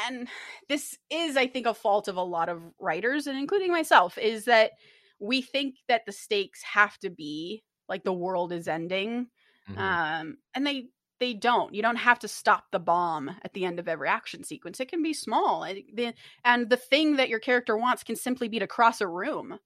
[0.08, 0.28] and
[0.70, 4.46] this is I think a fault of a lot of writers and including myself is
[4.46, 4.72] that
[5.20, 9.28] we think that the stakes have to be like the world is ending
[9.68, 9.78] Mhm.
[9.82, 10.88] um and they
[11.20, 11.74] they don't.
[11.74, 14.80] You don't have to stop the bomb at the end of every action sequence.
[14.82, 18.50] It can be small and the, and the thing that your character wants can simply
[18.50, 19.58] be to cross a room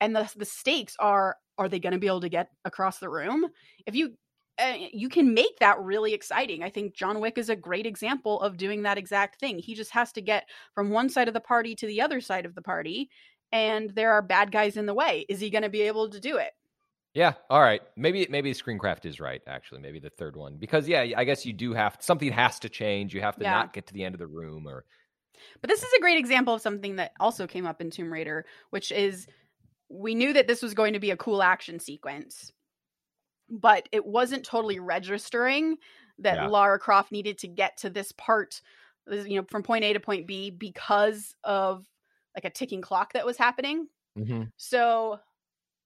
[0.00, 3.08] and the the stakes are are they going to be able to get across the
[3.08, 3.46] room?
[3.86, 4.16] If you
[4.58, 6.62] uh, you can make that really exciting.
[6.62, 9.58] I think john wick is a great example of doing that exact thing.
[9.58, 12.46] He just has to get from one side of the party to the other side
[12.46, 13.10] of the party
[13.52, 16.20] and there are bad guys in the way is he going to be able to
[16.20, 16.52] do it
[17.14, 17.34] Yeah.
[17.50, 17.82] All right.
[17.96, 19.42] Maybe maybe Screencraft is right.
[19.46, 22.68] Actually, maybe the third one because yeah, I guess you do have something has to
[22.68, 23.14] change.
[23.14, 23.50] You have to Yeah.
[23.50, 24.84] not get to the end of the room or
[25.60, 28.44] But this is a great example of something that also came up in Tomb Raider,
[28.70, 29.26] which is
[29.88, 32.52] we knew that this was going to be a cool action sequence,
[33.50, 35.76] but it wasn't totally registering
[36.18, 36.46] that Yeah.
[36.46, 38.60] Lara Croft needed to get to this part,
[39.06, 41.86] you know, from point A to point B because of
[42.38, 43.88] like a ticking clock that was happening.
[44.16, 44.44] Mm-hmm.
[44.56, 45.18] So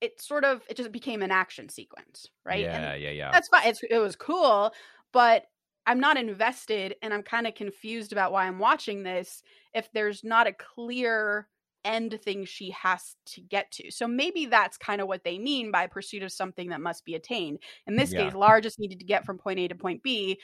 [0.03, 2.67] it sort of it just became an action sequence, right?
[2.67, 3.31] And Yeah, yeah, yeah.
[3.33, 3.67] that's fine.
[3.69, 4.73] It's, it was cool,
[5.13, 5.45] but
[5.87, 10.23] I'm not invested and I'm kind of confused about why I'm watching this if there's
[10.23, 11.49] not a clear
[11.85, 13.91] end thing she has to get to.
[13.91, 17.15] So maybe that's kind of what they mean by pursuit of something that must be
[17.15, 17.61] attained.
[17.87, 18.25] In this Yeah.
[18.25, 20.39] case, Lara just needed to get from point A to point B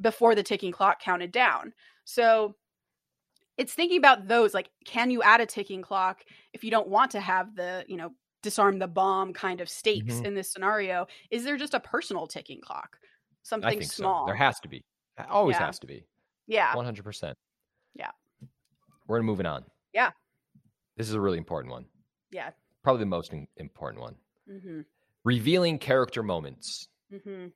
[0.00, 1.72] before the ticking clock counted down.
[2.04, 2.56] So
[3.56, 7.10] it's thinking about those like can you add a ticking clock if you don't want
[7.12, 8.10] to have the, you know,
[8.42, 10.24] disarm the bomb kind of stakes Mhm.
[10.26, 11.06] in this scenario?
[11.30, 12.98] Is there just a personal ticking clock?
[13.42, 14.24] Something small.
[14.24, 14.26] so.
[14.26, 14.84] There has to be.
[15.28, 15.66] Always Yeah.
[15.66, 16.04] has to be.
[16.46, 16.74] yeah.
[16.74, 17.38] One hundred percent.
[17.94, 18.10] Yeah.
[19.06, 19.64] We're moving on.
[19.92, 20.10] Yeah.
[20.96, 21.86] This is a really important one.
[22.30, 22.50] Yeah.
[22.82, 24.16] Probably the most in- important one.
[24.50, 24.80] Mm-hmm.
[25.24, 26.88] Revealing character moments.
[27.12, 27.46] Mm-hmm.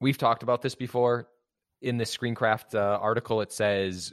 [0.00, 1.28] We've talked about this before.
[1.82, 4.12] In the Screencraft uh, article, it says,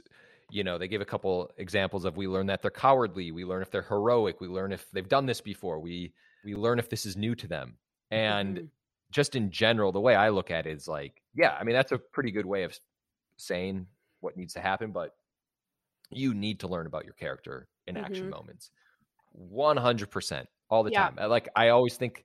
[0.50, 3.30] you know, they give a couple examples of we learn that they're cowardly.
[3.32, 4.40] We learn if they're heroic.
[4.40, 5.80] We learn if they've done this before.
[5.80, 7.78] We we learn if this is new to them.
[8.10, 8.70] And Mhm.
[9.10, 11.92] just in general, the way I look at it is like, yeah, I mean, that's
[11.92, 12.78] a pretty good way of
[13.36, 13.86] saying
[14.20, 15.16] what needs to happen, but
[16.10, 18.30] you need to learn about your character in action Mhm.
[18.30, 18.70] moments.
[19.32, 21.08] 100% all the Yeah.
[21.08, 21.18] time.
[21.18, 22.24] I, like, I always think,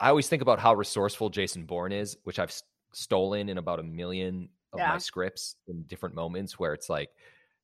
[0.00, 2.62] I always think about how resourceful Jason Bourne is, which I've s-
[2.92, 4.88] stolen in about a million of Yeah.
[4.88, 7.10] my scripts in different moments where it's like,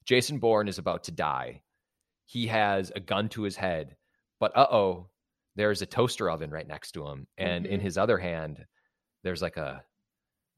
[0.05, 1.63] Jason Bourne is about to die.
[2.27, 3.97] He has a gun to his head,
[4.41, 5.11] but uh oh,
[5.57, 7.83] there's a toaster oven right next to him, and in Mhm.
[7.83, 8.67] his other hand,
[9.23, 9.85] there's like a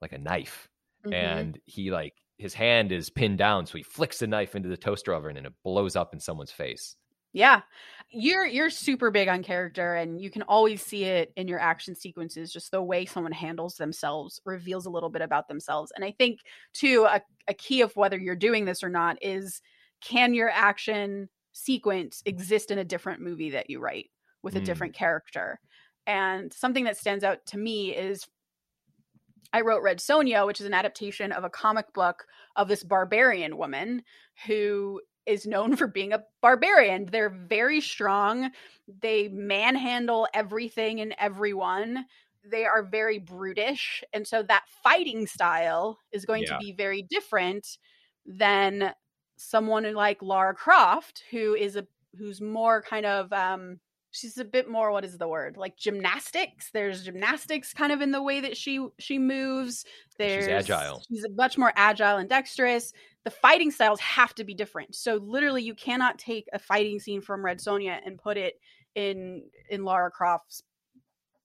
[0.02, 0.68] like a knife,
[1.06, 1.14] Mhm.
[1.14, 4.76] and he like his hand is pinned down, so he flicks the knife into the
[4.76, 6.96] toaster oven, and it blows up in someone's face.
[7.34, 7.62] Yeah.
[8.10, 11.96] You're you're super big on character and you can always see it in your action
[11.96, 15.92] sequences just the way someone handles themselves reveals a little bit about themselves.
[15.96, 16.38] And I think
[16.72, 19.60] too a, a key of whether you're doing this or not is
[20.00, 24.10] can your action sequence exist in a different movie that you write
[24.44, 24.64] with a Mm.
[24.64, 25.58] different character?
[26.06, 28.24] And something that stands out to me is
[29.52, 32.24] I wrote Red Sonja, which is an adaptation of a comic book
[32.56, 34.02] of this barbarian woman
[34.46, 37.06] who is known for being a barbarian.
[37.06, 38.50] They're very strong.
[39.00, 42.06] They manhandle everything and everyone.
[42.44, 44.04] They are very brutish.
[44.12, 46.58] And so that fighting style is going Yeah.
[46.58, 47.78] to be very different
[48.26, 48.94] than
[49.36, 53.80] someone like Lara Croft, who is a who's more kind of um
[54.12, 58.12] she's a bit more what is the word like gymnastics there's gymnastics kind of in
[58.12, 59.84] the way that she she moves
[60.18, 61.02] there's agile.
[61.08, 62.92] she's much more agile and dexterous
[63.24, 64.94] the fighting styles have to be different.
[64.94, 68.54] So literally you cannot take a fighting scene from red Sonja and put it
[68.94, 70.62] in in lara croft's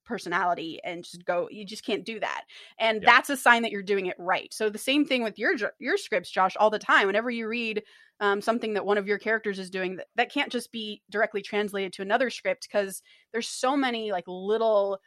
[0.06, 2.44] personality and just go you just can't do that.
[2.80, 3.12] And Yeah.
[3.12, 4.54] that's a sign that you're doing it right.
[4.54, 7.08] So the same thing with your your scripts josh all the time.
[7.08, 7.84] Whenever you read
[8.20, 11.42] um, something that one of your characters is doing that, that can't just be directly
[11.42, 15.00] translated to another script because there's so many like little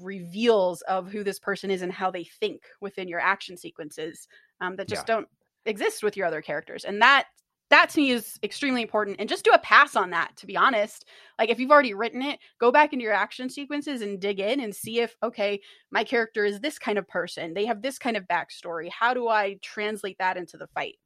[0.00, 4.26] reveals of who this person is and how they think within your action sequences
[4.60, 5.28] um, that just don't
[5.66, 7.26] exist with your other characters and that
[7.70, 10.56] that to me is extremely important and just do a pass on that to be
[10.56, 11.06] honest
[11.38, 14.60] like if you've already written it go back into your action sequences and dig in
[14.60, 18.16] and see if okay my character is this kind of person they have this kind
[18.16, 20.96] of backstory how do i translate that into the fight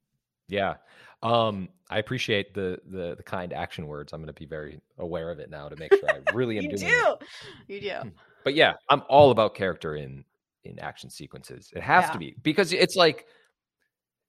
[0.48, 0.76] Yeah.
[1.22, 4.12] Um, I appreciate the, the the kind action words.
[4.12, 6.64] I'm going to be very aware of it now to make sure I really am
[6.64, 7.28] you doing do it.
[7.68, 8.10] you do
[8.44, 10.24] But yeah, I'm all about character in
[10.64, 11.72] in action sequences.
[11.74, 12.12] It has Yeah.
[12.12, 13.26] to be because it's like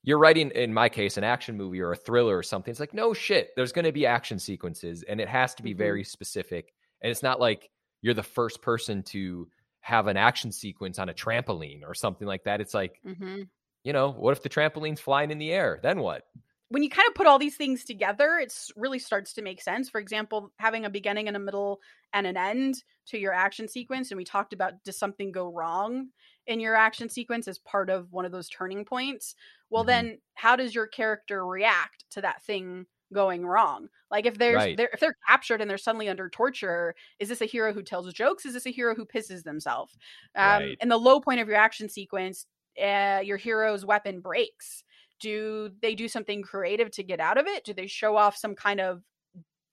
[0.07, 2.71] you're writing in my case an action movie or a thriller or something.
[2.71, 3.51] It's like no shit.
[3.57, 5.75] There's going to be action sequences and it has to be Mhm.
[5.75, 6.73] very specific.
[7.01, 7.69] And it's not like
[8.01, 9.49] you're the first person to
[9.81, 12.61] have an action sequence on a trampoline or something like that.
[12.61, 13.49] It's like, hmm
[13.83, 15.79] you know, what if the trampoline's flying in the air?
[15.83, 16.25] Then what?
[16.69, 19.89] when you kind of put all these things together, it really starts to make sense.
[19.89, 21.79] For example, having a beginning and a middle
[22.11, 24.11] and an end to your action sequence.
[24.11, 26.09] And we talked about does something go wrong
[26.47, 29.35] in your action sequence as part of one of those turning points?
[29.69, 29.83] Well, Mhm.
[29.83, 33.89] then how does your character react to that thing going wrong?
[34.11, 34.75] Like if there's Right.
[34.75, 38.11] they're, if they're captured and they're suddenly under torture, is this a hero who tells
[38.13, 38.45] jokes?
[38.45, 39.97] Is this a hero who pisses themselves?
[40.35, 40.79] Um, Right.
[40.79, 42.45] In the low point of your action sequence,
[42.81, 44.83] uh, your hero's weapon breaks
[45.19, 48.53] do they do something creative to get out of it do they show off some
[48.53, 49.01] kind of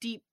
[0.01, 0.25] deep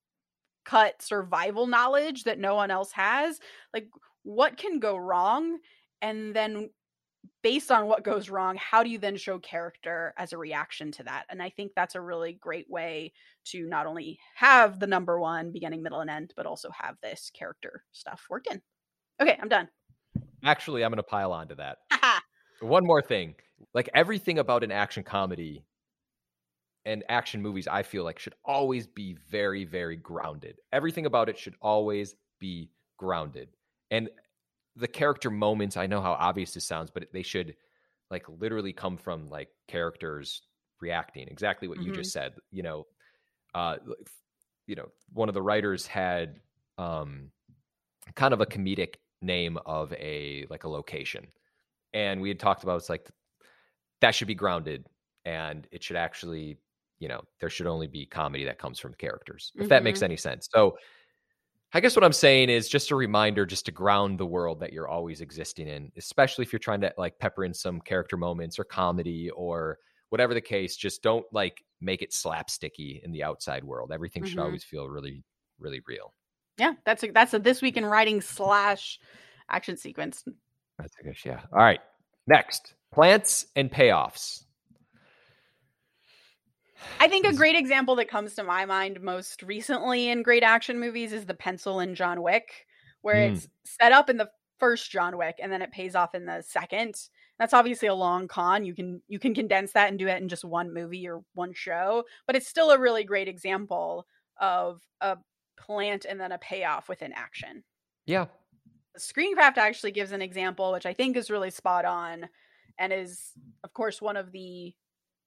[0.66, 3.40] cut survival knowledge that no one else has
[3.74, 3.90] like
[4.24, 5.60] what can go wrong
[6.02, 6.70] and then
[7.44, 11.04] based on what goes wrong how do you then show character as a reaction to
[11.04, 13.12] that and i think that's a really great way
[13.46, 17.32] to not only have the number one beginning middle and end but also have this
[17.34, 18.62] character stuff worked in
[19.22, 19.68] okay i'm done
[20.44, 21.78] Actually, I'm going to pile on to that.
[22.62, 23.36] One more thing.
[23.74, 25.64] Like everything about an action comedy
[26.86, 30.58] and action movies, I feel like should always be very, very grounded.
[30.74, 33.50] Everything about it should always be grounded.
[33.92, 34.10] And
[34.76, 37.56] the character moments, I know how obvious this sounds, but they should
[38.10, 40.44] like literally come from like characters
[40.82, 41.28] reacting.
[41.28, 41.92] Exactly what you Mhm.
[41.92, 42.36] just said.
[42.52, 42.88] You know,
[43.56, 43.78] uh,
[44.68, 46.42] you know, one of the writers had
[46.78, 47.32] um,
[48.16, 51.28] kind of a comedic name of a like a location
[51.94, 53.10] and we had talked about it's like
[54.02, 54.88] that should be grounded
[55.26, 56.58] and it should actually
[57.00, 60.02] you know there should only be comedy that comes from the characters if that makes
[60.02, 60.78] any sense so
[61.74, 64.74] i guess what i'm saying is just a reminder just to ground the world that
[64.74, 68.58] you're always existing in especially if you're trying to like pepper in some character moments
[68.60, 69.78] or comedy or
[70.10, 74.38] whatever the case just don't like make it slapsticky in the outside world everything should
[74.38, 74.44] Mhm.
[74.44, 75.24] always feel really
[75.60, 76.14] really real
[76.58, 79.00] yeah that's a that's a this week in writing slash
[79.50, 80.24] action sequence
[80.78, 81.42] That's a good, yeah.
[81.54, 81.80] All right.
[82.26, 84.46] Next, plants and payoffs.
[87.00, 90.80] I think a great example that comes to my mind most recently in great action
[90.80, 92.66] movies is the pencil in John Wick,
[93.02, 93.34] where Mm.
[93.36, 96.42] it's set up in the first John Wick and then it pays off in the
[96.44, 96.96] second.
[97.40, 98.64] That's obviously a long con.
[98.66, 101.54] You can you can condense that and do it in just one movie or one
[101.54, 104.06] show, but it's still a really great example
[104.38, 105.18] of a
[105.58, 107.64] plant and then a payoff within action.
[108.06, 108.28] Yeah.
[109.00, 112.30] Screencraft actually gives an example, which I think is really spot on
[112.78, 113.32] and is,
[113.64, 114.76] of course, one of the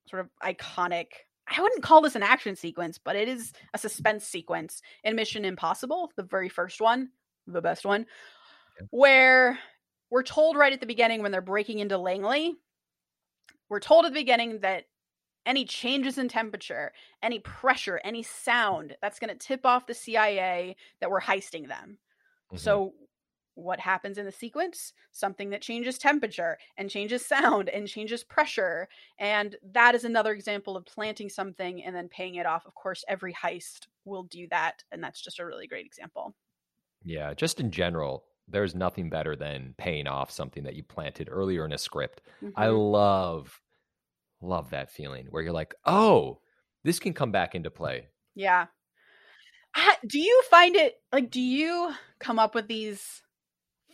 [0.09, 1.07] sort of iconic.
[1.47, 5.45] I wouldn't call this an action sequence, but it is a suspense sequence in Mission
[5.45, 7.11] Impossible, the very first one,
[7.47, 8.07] the best one,
[8.80, 8.86] Yeah.
[8.90, 9.59] where
[10.11, 12.55] we're told right at the beginning when they're breaking into Langley,
[13.68, 14.84] we're told at the beginning that
[15.47, 16.92] any changes in temperature,
[17.22, 21.99] any pressure, any sound, that's going to tip off the CIA that we're heisting them.
[22.53, 22.59] Mhm.
[22.59, 22.95] So,
[23.55, 24.92] what happens in the sequence?
[25.12, 28.88] Something that changes temperature and changes sound and changes pressure.
[29.18, 32.66] And that is another example of planting something and then paying it off.
[32.66, 34.84] Of course, every heist will do that.
[34.90, 36.34] And that's just a really great example.
[37.02, 41.64] Yeah, just in general, there's nothing better than paying off something that you planted earlier
[41.64, 42.22] in a script.
[42.55, 42.68] I Mhm.
[42.68, 43.61] love,
[44.40, 46.42] love that feeling where you're like, oh,
[46.84, 48.11] this can come back into play.
[48.34, 48.68] Yeah.
[49.76, 53.22] Ah, Do you find it like, do you come up with these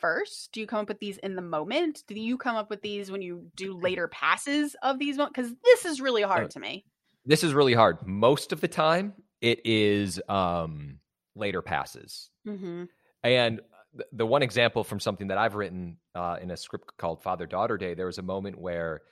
[0.00, 0.50] first?
[0.52, 2.02] Do you come up with these in the moment?
[2.06, 5.16] Do you come up with these when you do later passes of these?
[5.16, 6.84] Because this is really hard Uh, to me.
[7.26, 8.06] This is really hard.
[8.06, 10.98] Most of the time, it is um,
[11.34, 12.30] later passes.
[12.46, 12.84] Mm-hmm.
[13.22, 13.60] And
[13.94, 17.46] the, the one example from something that I've written uh, in a script called Father
[17.46, 19.02] Daughter Day, there was a moment where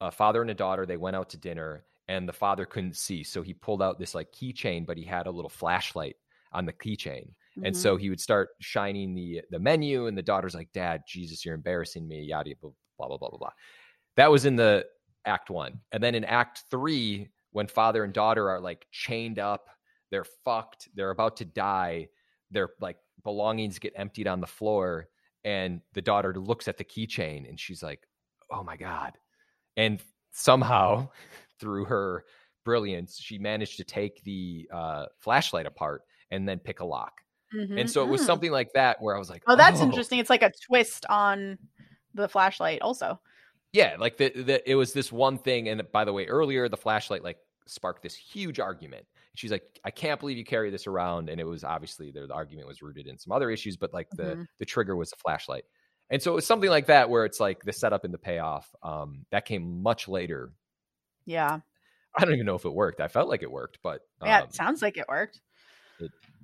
[0.00, 3.24] a father and a daughter they went out to dinner, and the father couldn't see,
[3.24, 6.16] so he pulled out this like keychain, but he had a little flashlight
[6.52, 7.30] on the keychain,
[7.62, 7.76] and Mhm.
[7.76, 11.54] so he would start shining the the menu, and the daughter's like, "Dad, Jesus, you're
[11.54, 13.38] embarrassing me," yada blah blah blah blah blah.
[13.38, 13.50] blah.
[14.16, 14.86] That was in the
[15.24, 19.68] act one, and then in act three, when father and daughter are like chained up,
[20.10, 22.08] they're fucked, they're about to die,
[22.50, 25.08] their like belongings get emptied on the floor,
[25.44, 28.06] and the daughter looks at the keychain, and she's like,
[28.50, 29.18] "Oh my god!"
[29.76, 30.02] And
[30.32, 31.10] somehow,
[31.60, 32.24] through her
[32.64, 37.22] brilliance, she managed to take the uh, flashlight apart and then pick a lock.
[37.54, 37.80] Mhm.
[37.80, 38.26] And so it was Mm.
[38.26, 40.18] something like that where I was like, Oh, that's interesting.
[40.18, 41.58] It's like a twist on
[42.14, 43.20] the flashlight, also.
[43.72, 45.68] Yeah, like the, the it was this one thing.
[45.68, 49.06] And by the way, earlier the flashlight like sparked this huge argument.
[49.34, 51.28] She's like, I can't believe you carry this around.
[51.28, 54.08] And it was obviously the, the argument was rooted in some other issues, but like
[54.16, 54.46] the Mhm.
[54.58, 55.64] the trigger was the flashlight.
[56.10, 58.72] And so it was something like that where it's like the setup and the payoff.
[58.82, 60.52] Um, that came much later.
[61.26, 61.60] Yeah.
[62.16, 63.00] I don't even know if it worked.
[63.00, 65.40] I felt like it worked, but um, Yeah, it sounds like it worked.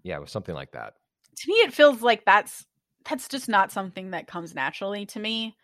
[0.03, 0.95] Yeah, it was something like that.
[1.37, 2.67] To me, it feels like that's
[3.09, 5.57] that's just not something that comes naturally to me.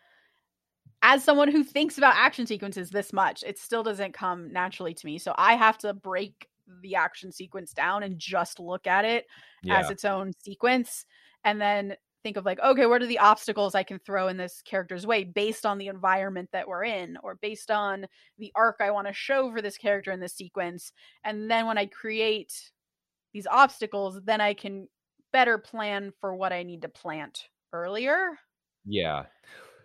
[1.03, 5.07] As someone who thinks about action sequences this much, it still doesn't come naturally to
[5.07, 5.18] me.
[5.18, 6.49] So I have to break
[6.82, 9.26] the action sequence down and just look at it
[9.62, 11.07] Yeah, as its own sequence
[11.45, 14.61] and then think of like okay what are the obstacles i can throw in this
[14.62, 18.05] character's way based on the environment that we're in or based on
[18.39, 20.93] the arc i want to show for this character in this sequence
[21.24, 22.70] and then when i create
[23.39, 24.89] these obstacles then i can
[25.32, 28.36] better plan for what i need to plant earlier
[28.84, 29.26] yeah.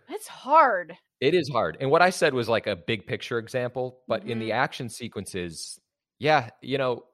[0.08, 1.78] it's hard It is hard.
[1.80, 4.54] And what I said was like a big picture example, but in the Mhm.
[4.54, 5.80] action sequences,
[6.20, 7.06] yeah, you know,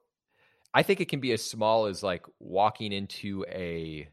[0.74, 4.08] I think it can be as small as like walking into a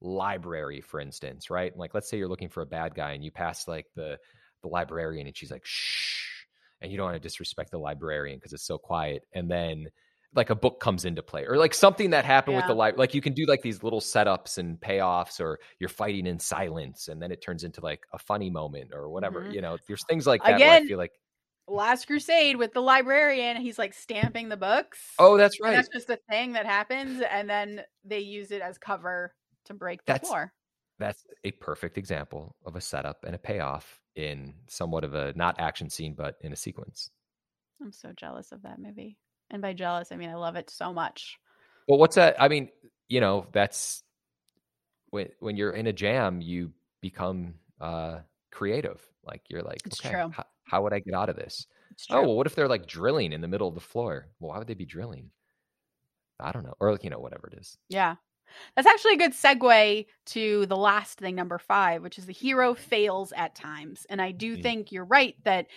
[0.00, 1.76] library, for instance, right?
[1.76, 4.18] Like let's say you're looking for a bad guy and you pass like the
[4.62, 6.44] the librarian and she's like, shh,
[6.80, 9.24] and you don't want to disrespect the librarian because it's so quiet.
[9.34, 9.88] And then
[10.34, 12.78] like a book comes into play or like something that happened with the Yeah.
[12.78, 16.38] library like you can do like these little setups and payoffs or you're fighting in
[16.38, 19.54] silence and then it turns into like a funny moment or whatever Mhm.
[19.54, 21.12] you know there's things like that where i Again, feel like
[21.66, 26.08] last crusade with the librarian he's like stamping the books oh that's right that's just
[26.10, 30.28] a thing that happens and then they use it as cover to break the That's-
[30.28, 30.52] floor
[31.00, 35.58] that's a perfect example of a setup and a payoff in somewhat of a not
[35.58, 37.10] action scene but in a sequence
[37.82, 39.16] I'm so jealous of that movie.
[39.50, 41.38] And by jealous, I mean I love it so much.
[41.88, 42.68] well what's that i mean
[43.08, 44.02] you know that's
[45.10, 48.20] when when you're in a jam you become uh
[48.50, 50.34] creative like you're like It's okay true.
[50.34, 52.86] How, how would i get out of this It's Oh, well, what if they're like
[52.88, 54.26] drilling in the middle of the floor?
[54.40, 55.30] Well, why would they be drilling?
[56.40, 56.74] I don't know.
[56.80, 57.78] Or, like, you know, whatever it is.
[57.88, 58.16] Yeah.
[58.76, 62.74] That's actually a good segue to the last thing, number five, which is the hero
[62.74, 64.06] fails at times.
[64.10, 64.62] And I do Mm.
[64.62, 65.68] think you're right that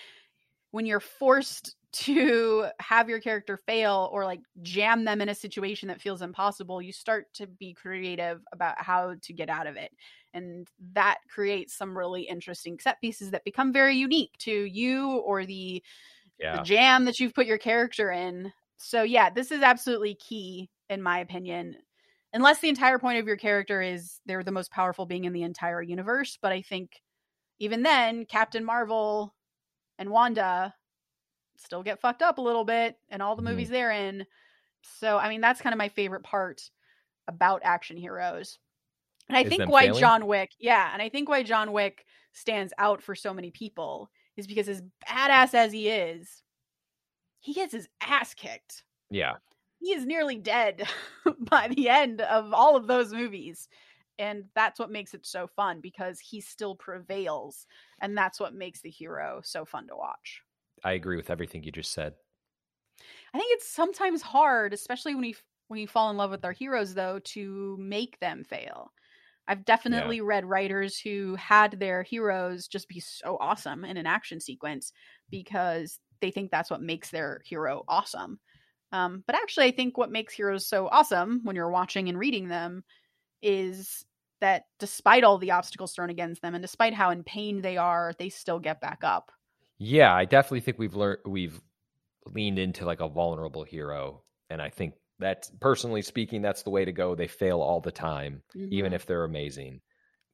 [0.73, 5.87] when you're forced to have your character fail or like jam them in a situation
[5.89, 9.91] that feels impossible, you start to be creative about how to get out of it.
[10.33, 15.45] And that creates some really interesting set pieces that become very unique to you or
[15.45, 15.83] the
[16.39, 18.51] the jam that you've put your character in.
[18.77, 21.75] So yeah, this is absolutely key in my opinion.
[22.33, 25.43] Unless the entire point of your character is they're the most powerful being in the
[25.43, 27.03] entire universe, but I think
[27.59, 29.35] even then Captain Marvel
[29.97, 30.73] and Wanda
[31.57, 33.73] still get fucked up a little bit in all the movies mm-hmm.
[33.73, 34.25] they're in.
[34.99, 36.69] So I mean that's kind of my favorite part
[37.27, 38.59] about action heroes.
[39.29, 39.99] And I Is think why failing?
[39.99, 44.09] John Wick, yeah, and I think why John Wick stands out for so many people
[44.35, 46.43] is because as badass as he is,
[47.39, 48.83] he gets his ass kicked.
[49.09, 49.33] Yeah.
[49.79, 50.83] He is nearly dead
[51.39, 53.67] by the end of all of those movies.
[54.19, 57.65] And that's what makes it so fun because he still prevails.
[57.99, 60.41] And that's what makes the hero so fun to watch.
[60.83, 62.15] I agree with everything you just said.
[63.33, 65.35] I think it's sometimes hard, especially when you
[65.67, 68.91] when you fall in love with our heroes, though, to make them fail.
[69.47, 70.23] I've definitely yeah.
[70.25, 74.93] read writers who had their heroes just be so awesome in an action sequence
[75.29, 78.39] because they think that's what makes their hero awesome.
[78.91, 82.47] Um, but actually, I think what makes heroes so awesome when you're watching and reading
[82.47, 82.83] them
[83.43, 84.05] is
[84.43, 88.13] that despite all the obstacles thrown against them and despite how in pain they are,
[88.17, 89.31] they still get back up.
[89.77, 91.61] Yeah, I definitely think we've learned we've
[92.25, 96.85] leaned into like a vulnerable hero, and I think that personally speaking, that's the way
[96.85, 97.15] to go.
[97.15, 98.73] They fail all the time, mm-hmm.
[98.73, 99.81] even if they're amazing.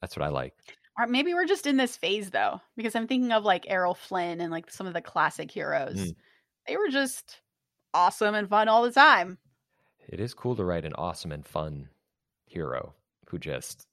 [0.01, 0.53] That's what I like.
[0.97, 4.41] Or maybe we're just in this phase though, because I'm thinking of like Errol Flynn
[4.41, 5.97] and like some of the classic heroes.
[5.97, 6.15] Mm.
[6.67, 7.41] They were just
[7.93, 9.37] awesome and fun all the time.
[10.07, 11.89] It is cool to write an awesome and fun
[12.45, 12.95] hero
[13.29, 13.85] who just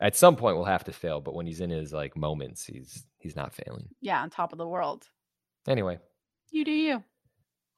[0.00, 3.04] at some point will have to fail, but when he's in his like moments, he's
[3.18, 3.88] he's not failing.
[4.00, 5.08] Yeah, on top of the world.
[5.68, 5.98] Anyway,
[6.50, 7.02] you do you.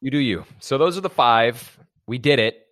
[0.00, 0.44] You do you.
[0.60, 1.78] So those are the five.
[2.06, 2.62] We did it.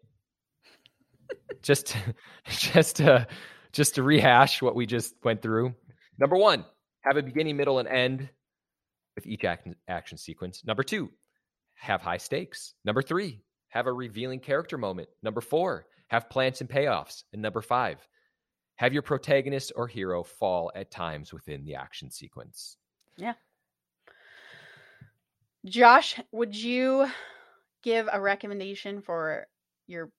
[1.62, 1.96] just
[2.48, 3.26] just to
[3.72, 5.74] just to rehash what we just went through.
[6.18, 6.64] Number 1,
[7.02, 8.28] have a beginning, middle and end
[9.16, 10.62] with each action, action sequence.
[10.64, 11.10] Number 2,
[11.74, 12.74] have high stakes.
[12.84, 15.08] Number 3, have a revealing character moment.
[15.24, 17.24] Number 4, have plans and payoffs.
[17.32, 17.98] And number 5,
[18.76, 22.76] have your protagonist or hero fall at times within the action sequence.
[23.16, 23.34] Yeah.
[25.64, 27.06] Josh, would you
[27.82, 29.46] give a recommendation for
[29.86, 30.10] your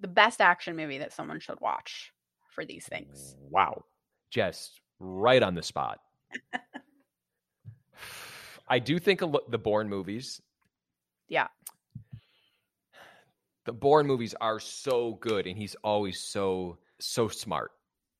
[0.00, 2.12] the best action movie that someone should watch
[2.48, 3.36] for these things?
[3.50, 3.84] Wow.
[4.30, 6.00] Just right on the spot.
[8.68, 10.40] I do think the Bourne movies.
[11.28, 11.48] Yeah.
[13.66, 17.72] The Bourne movies are so good and he's always so so smart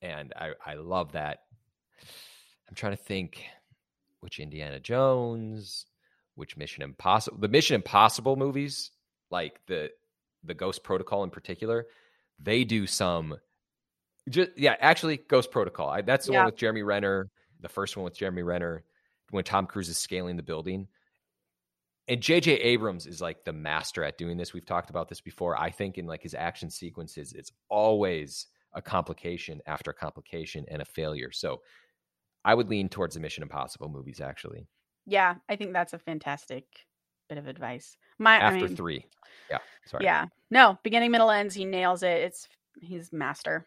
[0.02, 1.40] and I, I love that.
[2.68, 3.44] I'm trying to think
[4.20, 5.86] which Indiana Jones,
[6.34, 8.90] which Mission Impossible, the Mission Impossible movies,
[9.30, 9.90] like the
[10.44, 11.86] the Ghost Protocol in particular,
[12.38, 13.36] they do some.
[14.28, 15.88] Just yeah, actually, Ghost Protocol.
[15.88, 16.40] I, that's the yeah.
[16.40, 17.28] one with Jeremy Renner.
[17.60, 18.84] The first one with Jeremy Renner
[19.30, 20.88] when Tom Cruise is scaling the building.
[22.08, 22.52] And J.J.
[22.52, 24.52] Abrams is like the master at doing this.
[24.52, 25.56] We've talked about this before.
[25.56, 30.82] I think in like his action sequences, it's always a complication after a complication and
[30.82, 31.32] a failure.
[31.32, 31.60] So
[32.44, 34.66] I would lean towards the Mission Impossible movies, actually.
[35.06, 36.64] Yeah, I think that's a fantastic
[37.28, 37.96] bit of advice.
[38.18, 39.06] My after I mean, three,
[39.50, 41.54] yeah, sorry, yeah, no, beginning, middle, ends.
[41.54, 42.22] He nails it.
[42.22, 42.48] It's
[42.80, 43.66] he's master.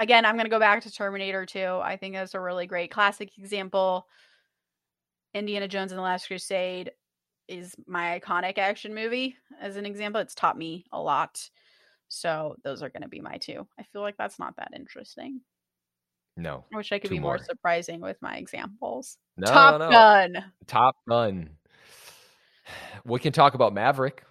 [0.00, 1.80] Again, I'm going to go back to Terminator 2.
[1.82, 4.06] I think that's a really great classic example.
[5.34, 6.92] Indiana Jones and the Last Crusade
[7.48, 10.20] is my iconic action movie as an example.
[10.20, 11.50] It's taught me a lot.
[12.08, 13.66] So those are going to be my two.
[13.78, 15.40] I feel like that's not that interesting.
[16.36, 16.64] No.
[16.72, 17.36] I wish I could be more.
[17.36, 17.44] more.
[17.44, 19.18] surprising with my examples.
[19.36, 19.90] No, Top no.
[19.90, 20.44] Gun.
[20.66, 21.50] Top Gun.
[23.04, 24.22] We can talk about Maverick.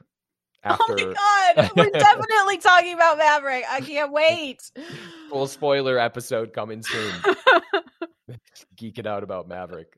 [0.64, 0.84] After...
[0.90, 1.14] Oh my
[1.56, 3.64] god, we're definitely talking about Maverick.
[3.68, 4.62] I can't wait.
[5.30, 7.14] Full spoiler episode coming soon.
[8.76, 9.98] Geeking out about Maverick.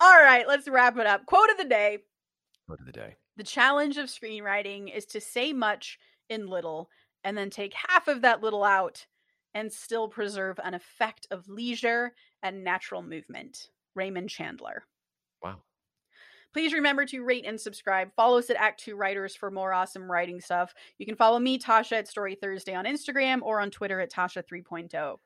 [0.00, 1.26] All right, let's wrap it up.
[1.26, 1.98] Quote of the day.
[2.66, 3.16] Quote of the day.
[3.36, 5.98] The challenge of screenwriting is to say much
[6.28, 6.90] in little
[7.24, 9.06] and then take half of that little out
[9.54, 12.12] and still preserve an effect of leisure
[12.42, 13.70] and natural movement.
[13.94, 14.84] Raymond Chandler.
[15.42, 15.56] Wow.
[16.52, 18.10] Please remember to rate and subscribe.
[18.14, 20.74] Follow us at Act Two Writers for more awesome writing stuff.
[20.98, 24.42] You can follow me, Tasha, at Story Thursday on Instagram or on Twitter at Tasha
[24.44, 25.16] 3.0.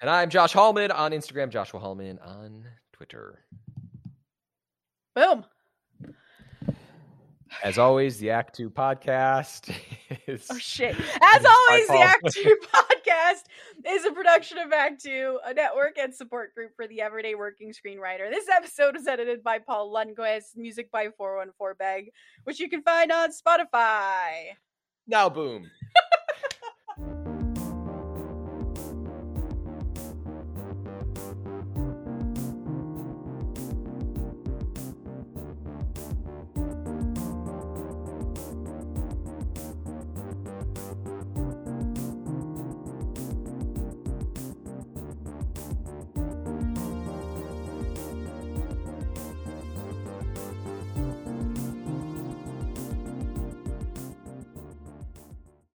[0.00, 3.44] And I'm Josh Hallman on Instagram, Joshua Hallman on Twitter.
[5.14, 5.44] Boom.
[7.64, 9.74] As always, the Act Two podcast
[10.26, 10.46] is.
[10.50, 10.94] Oh shit!
[11.22, 13.44] As always, the Act Two podcast
[13.86, 17.72] is a production of Act Two, a network and support group for the everyday working
[17.72, 18.30] screenwriter.
[18.30, 22.12] This episode was edited by Paul Lundquist, music by 414 Beg,
[22.44, 24.54] which you can find on Spotify.
[25.06, 25.70] Now, boom.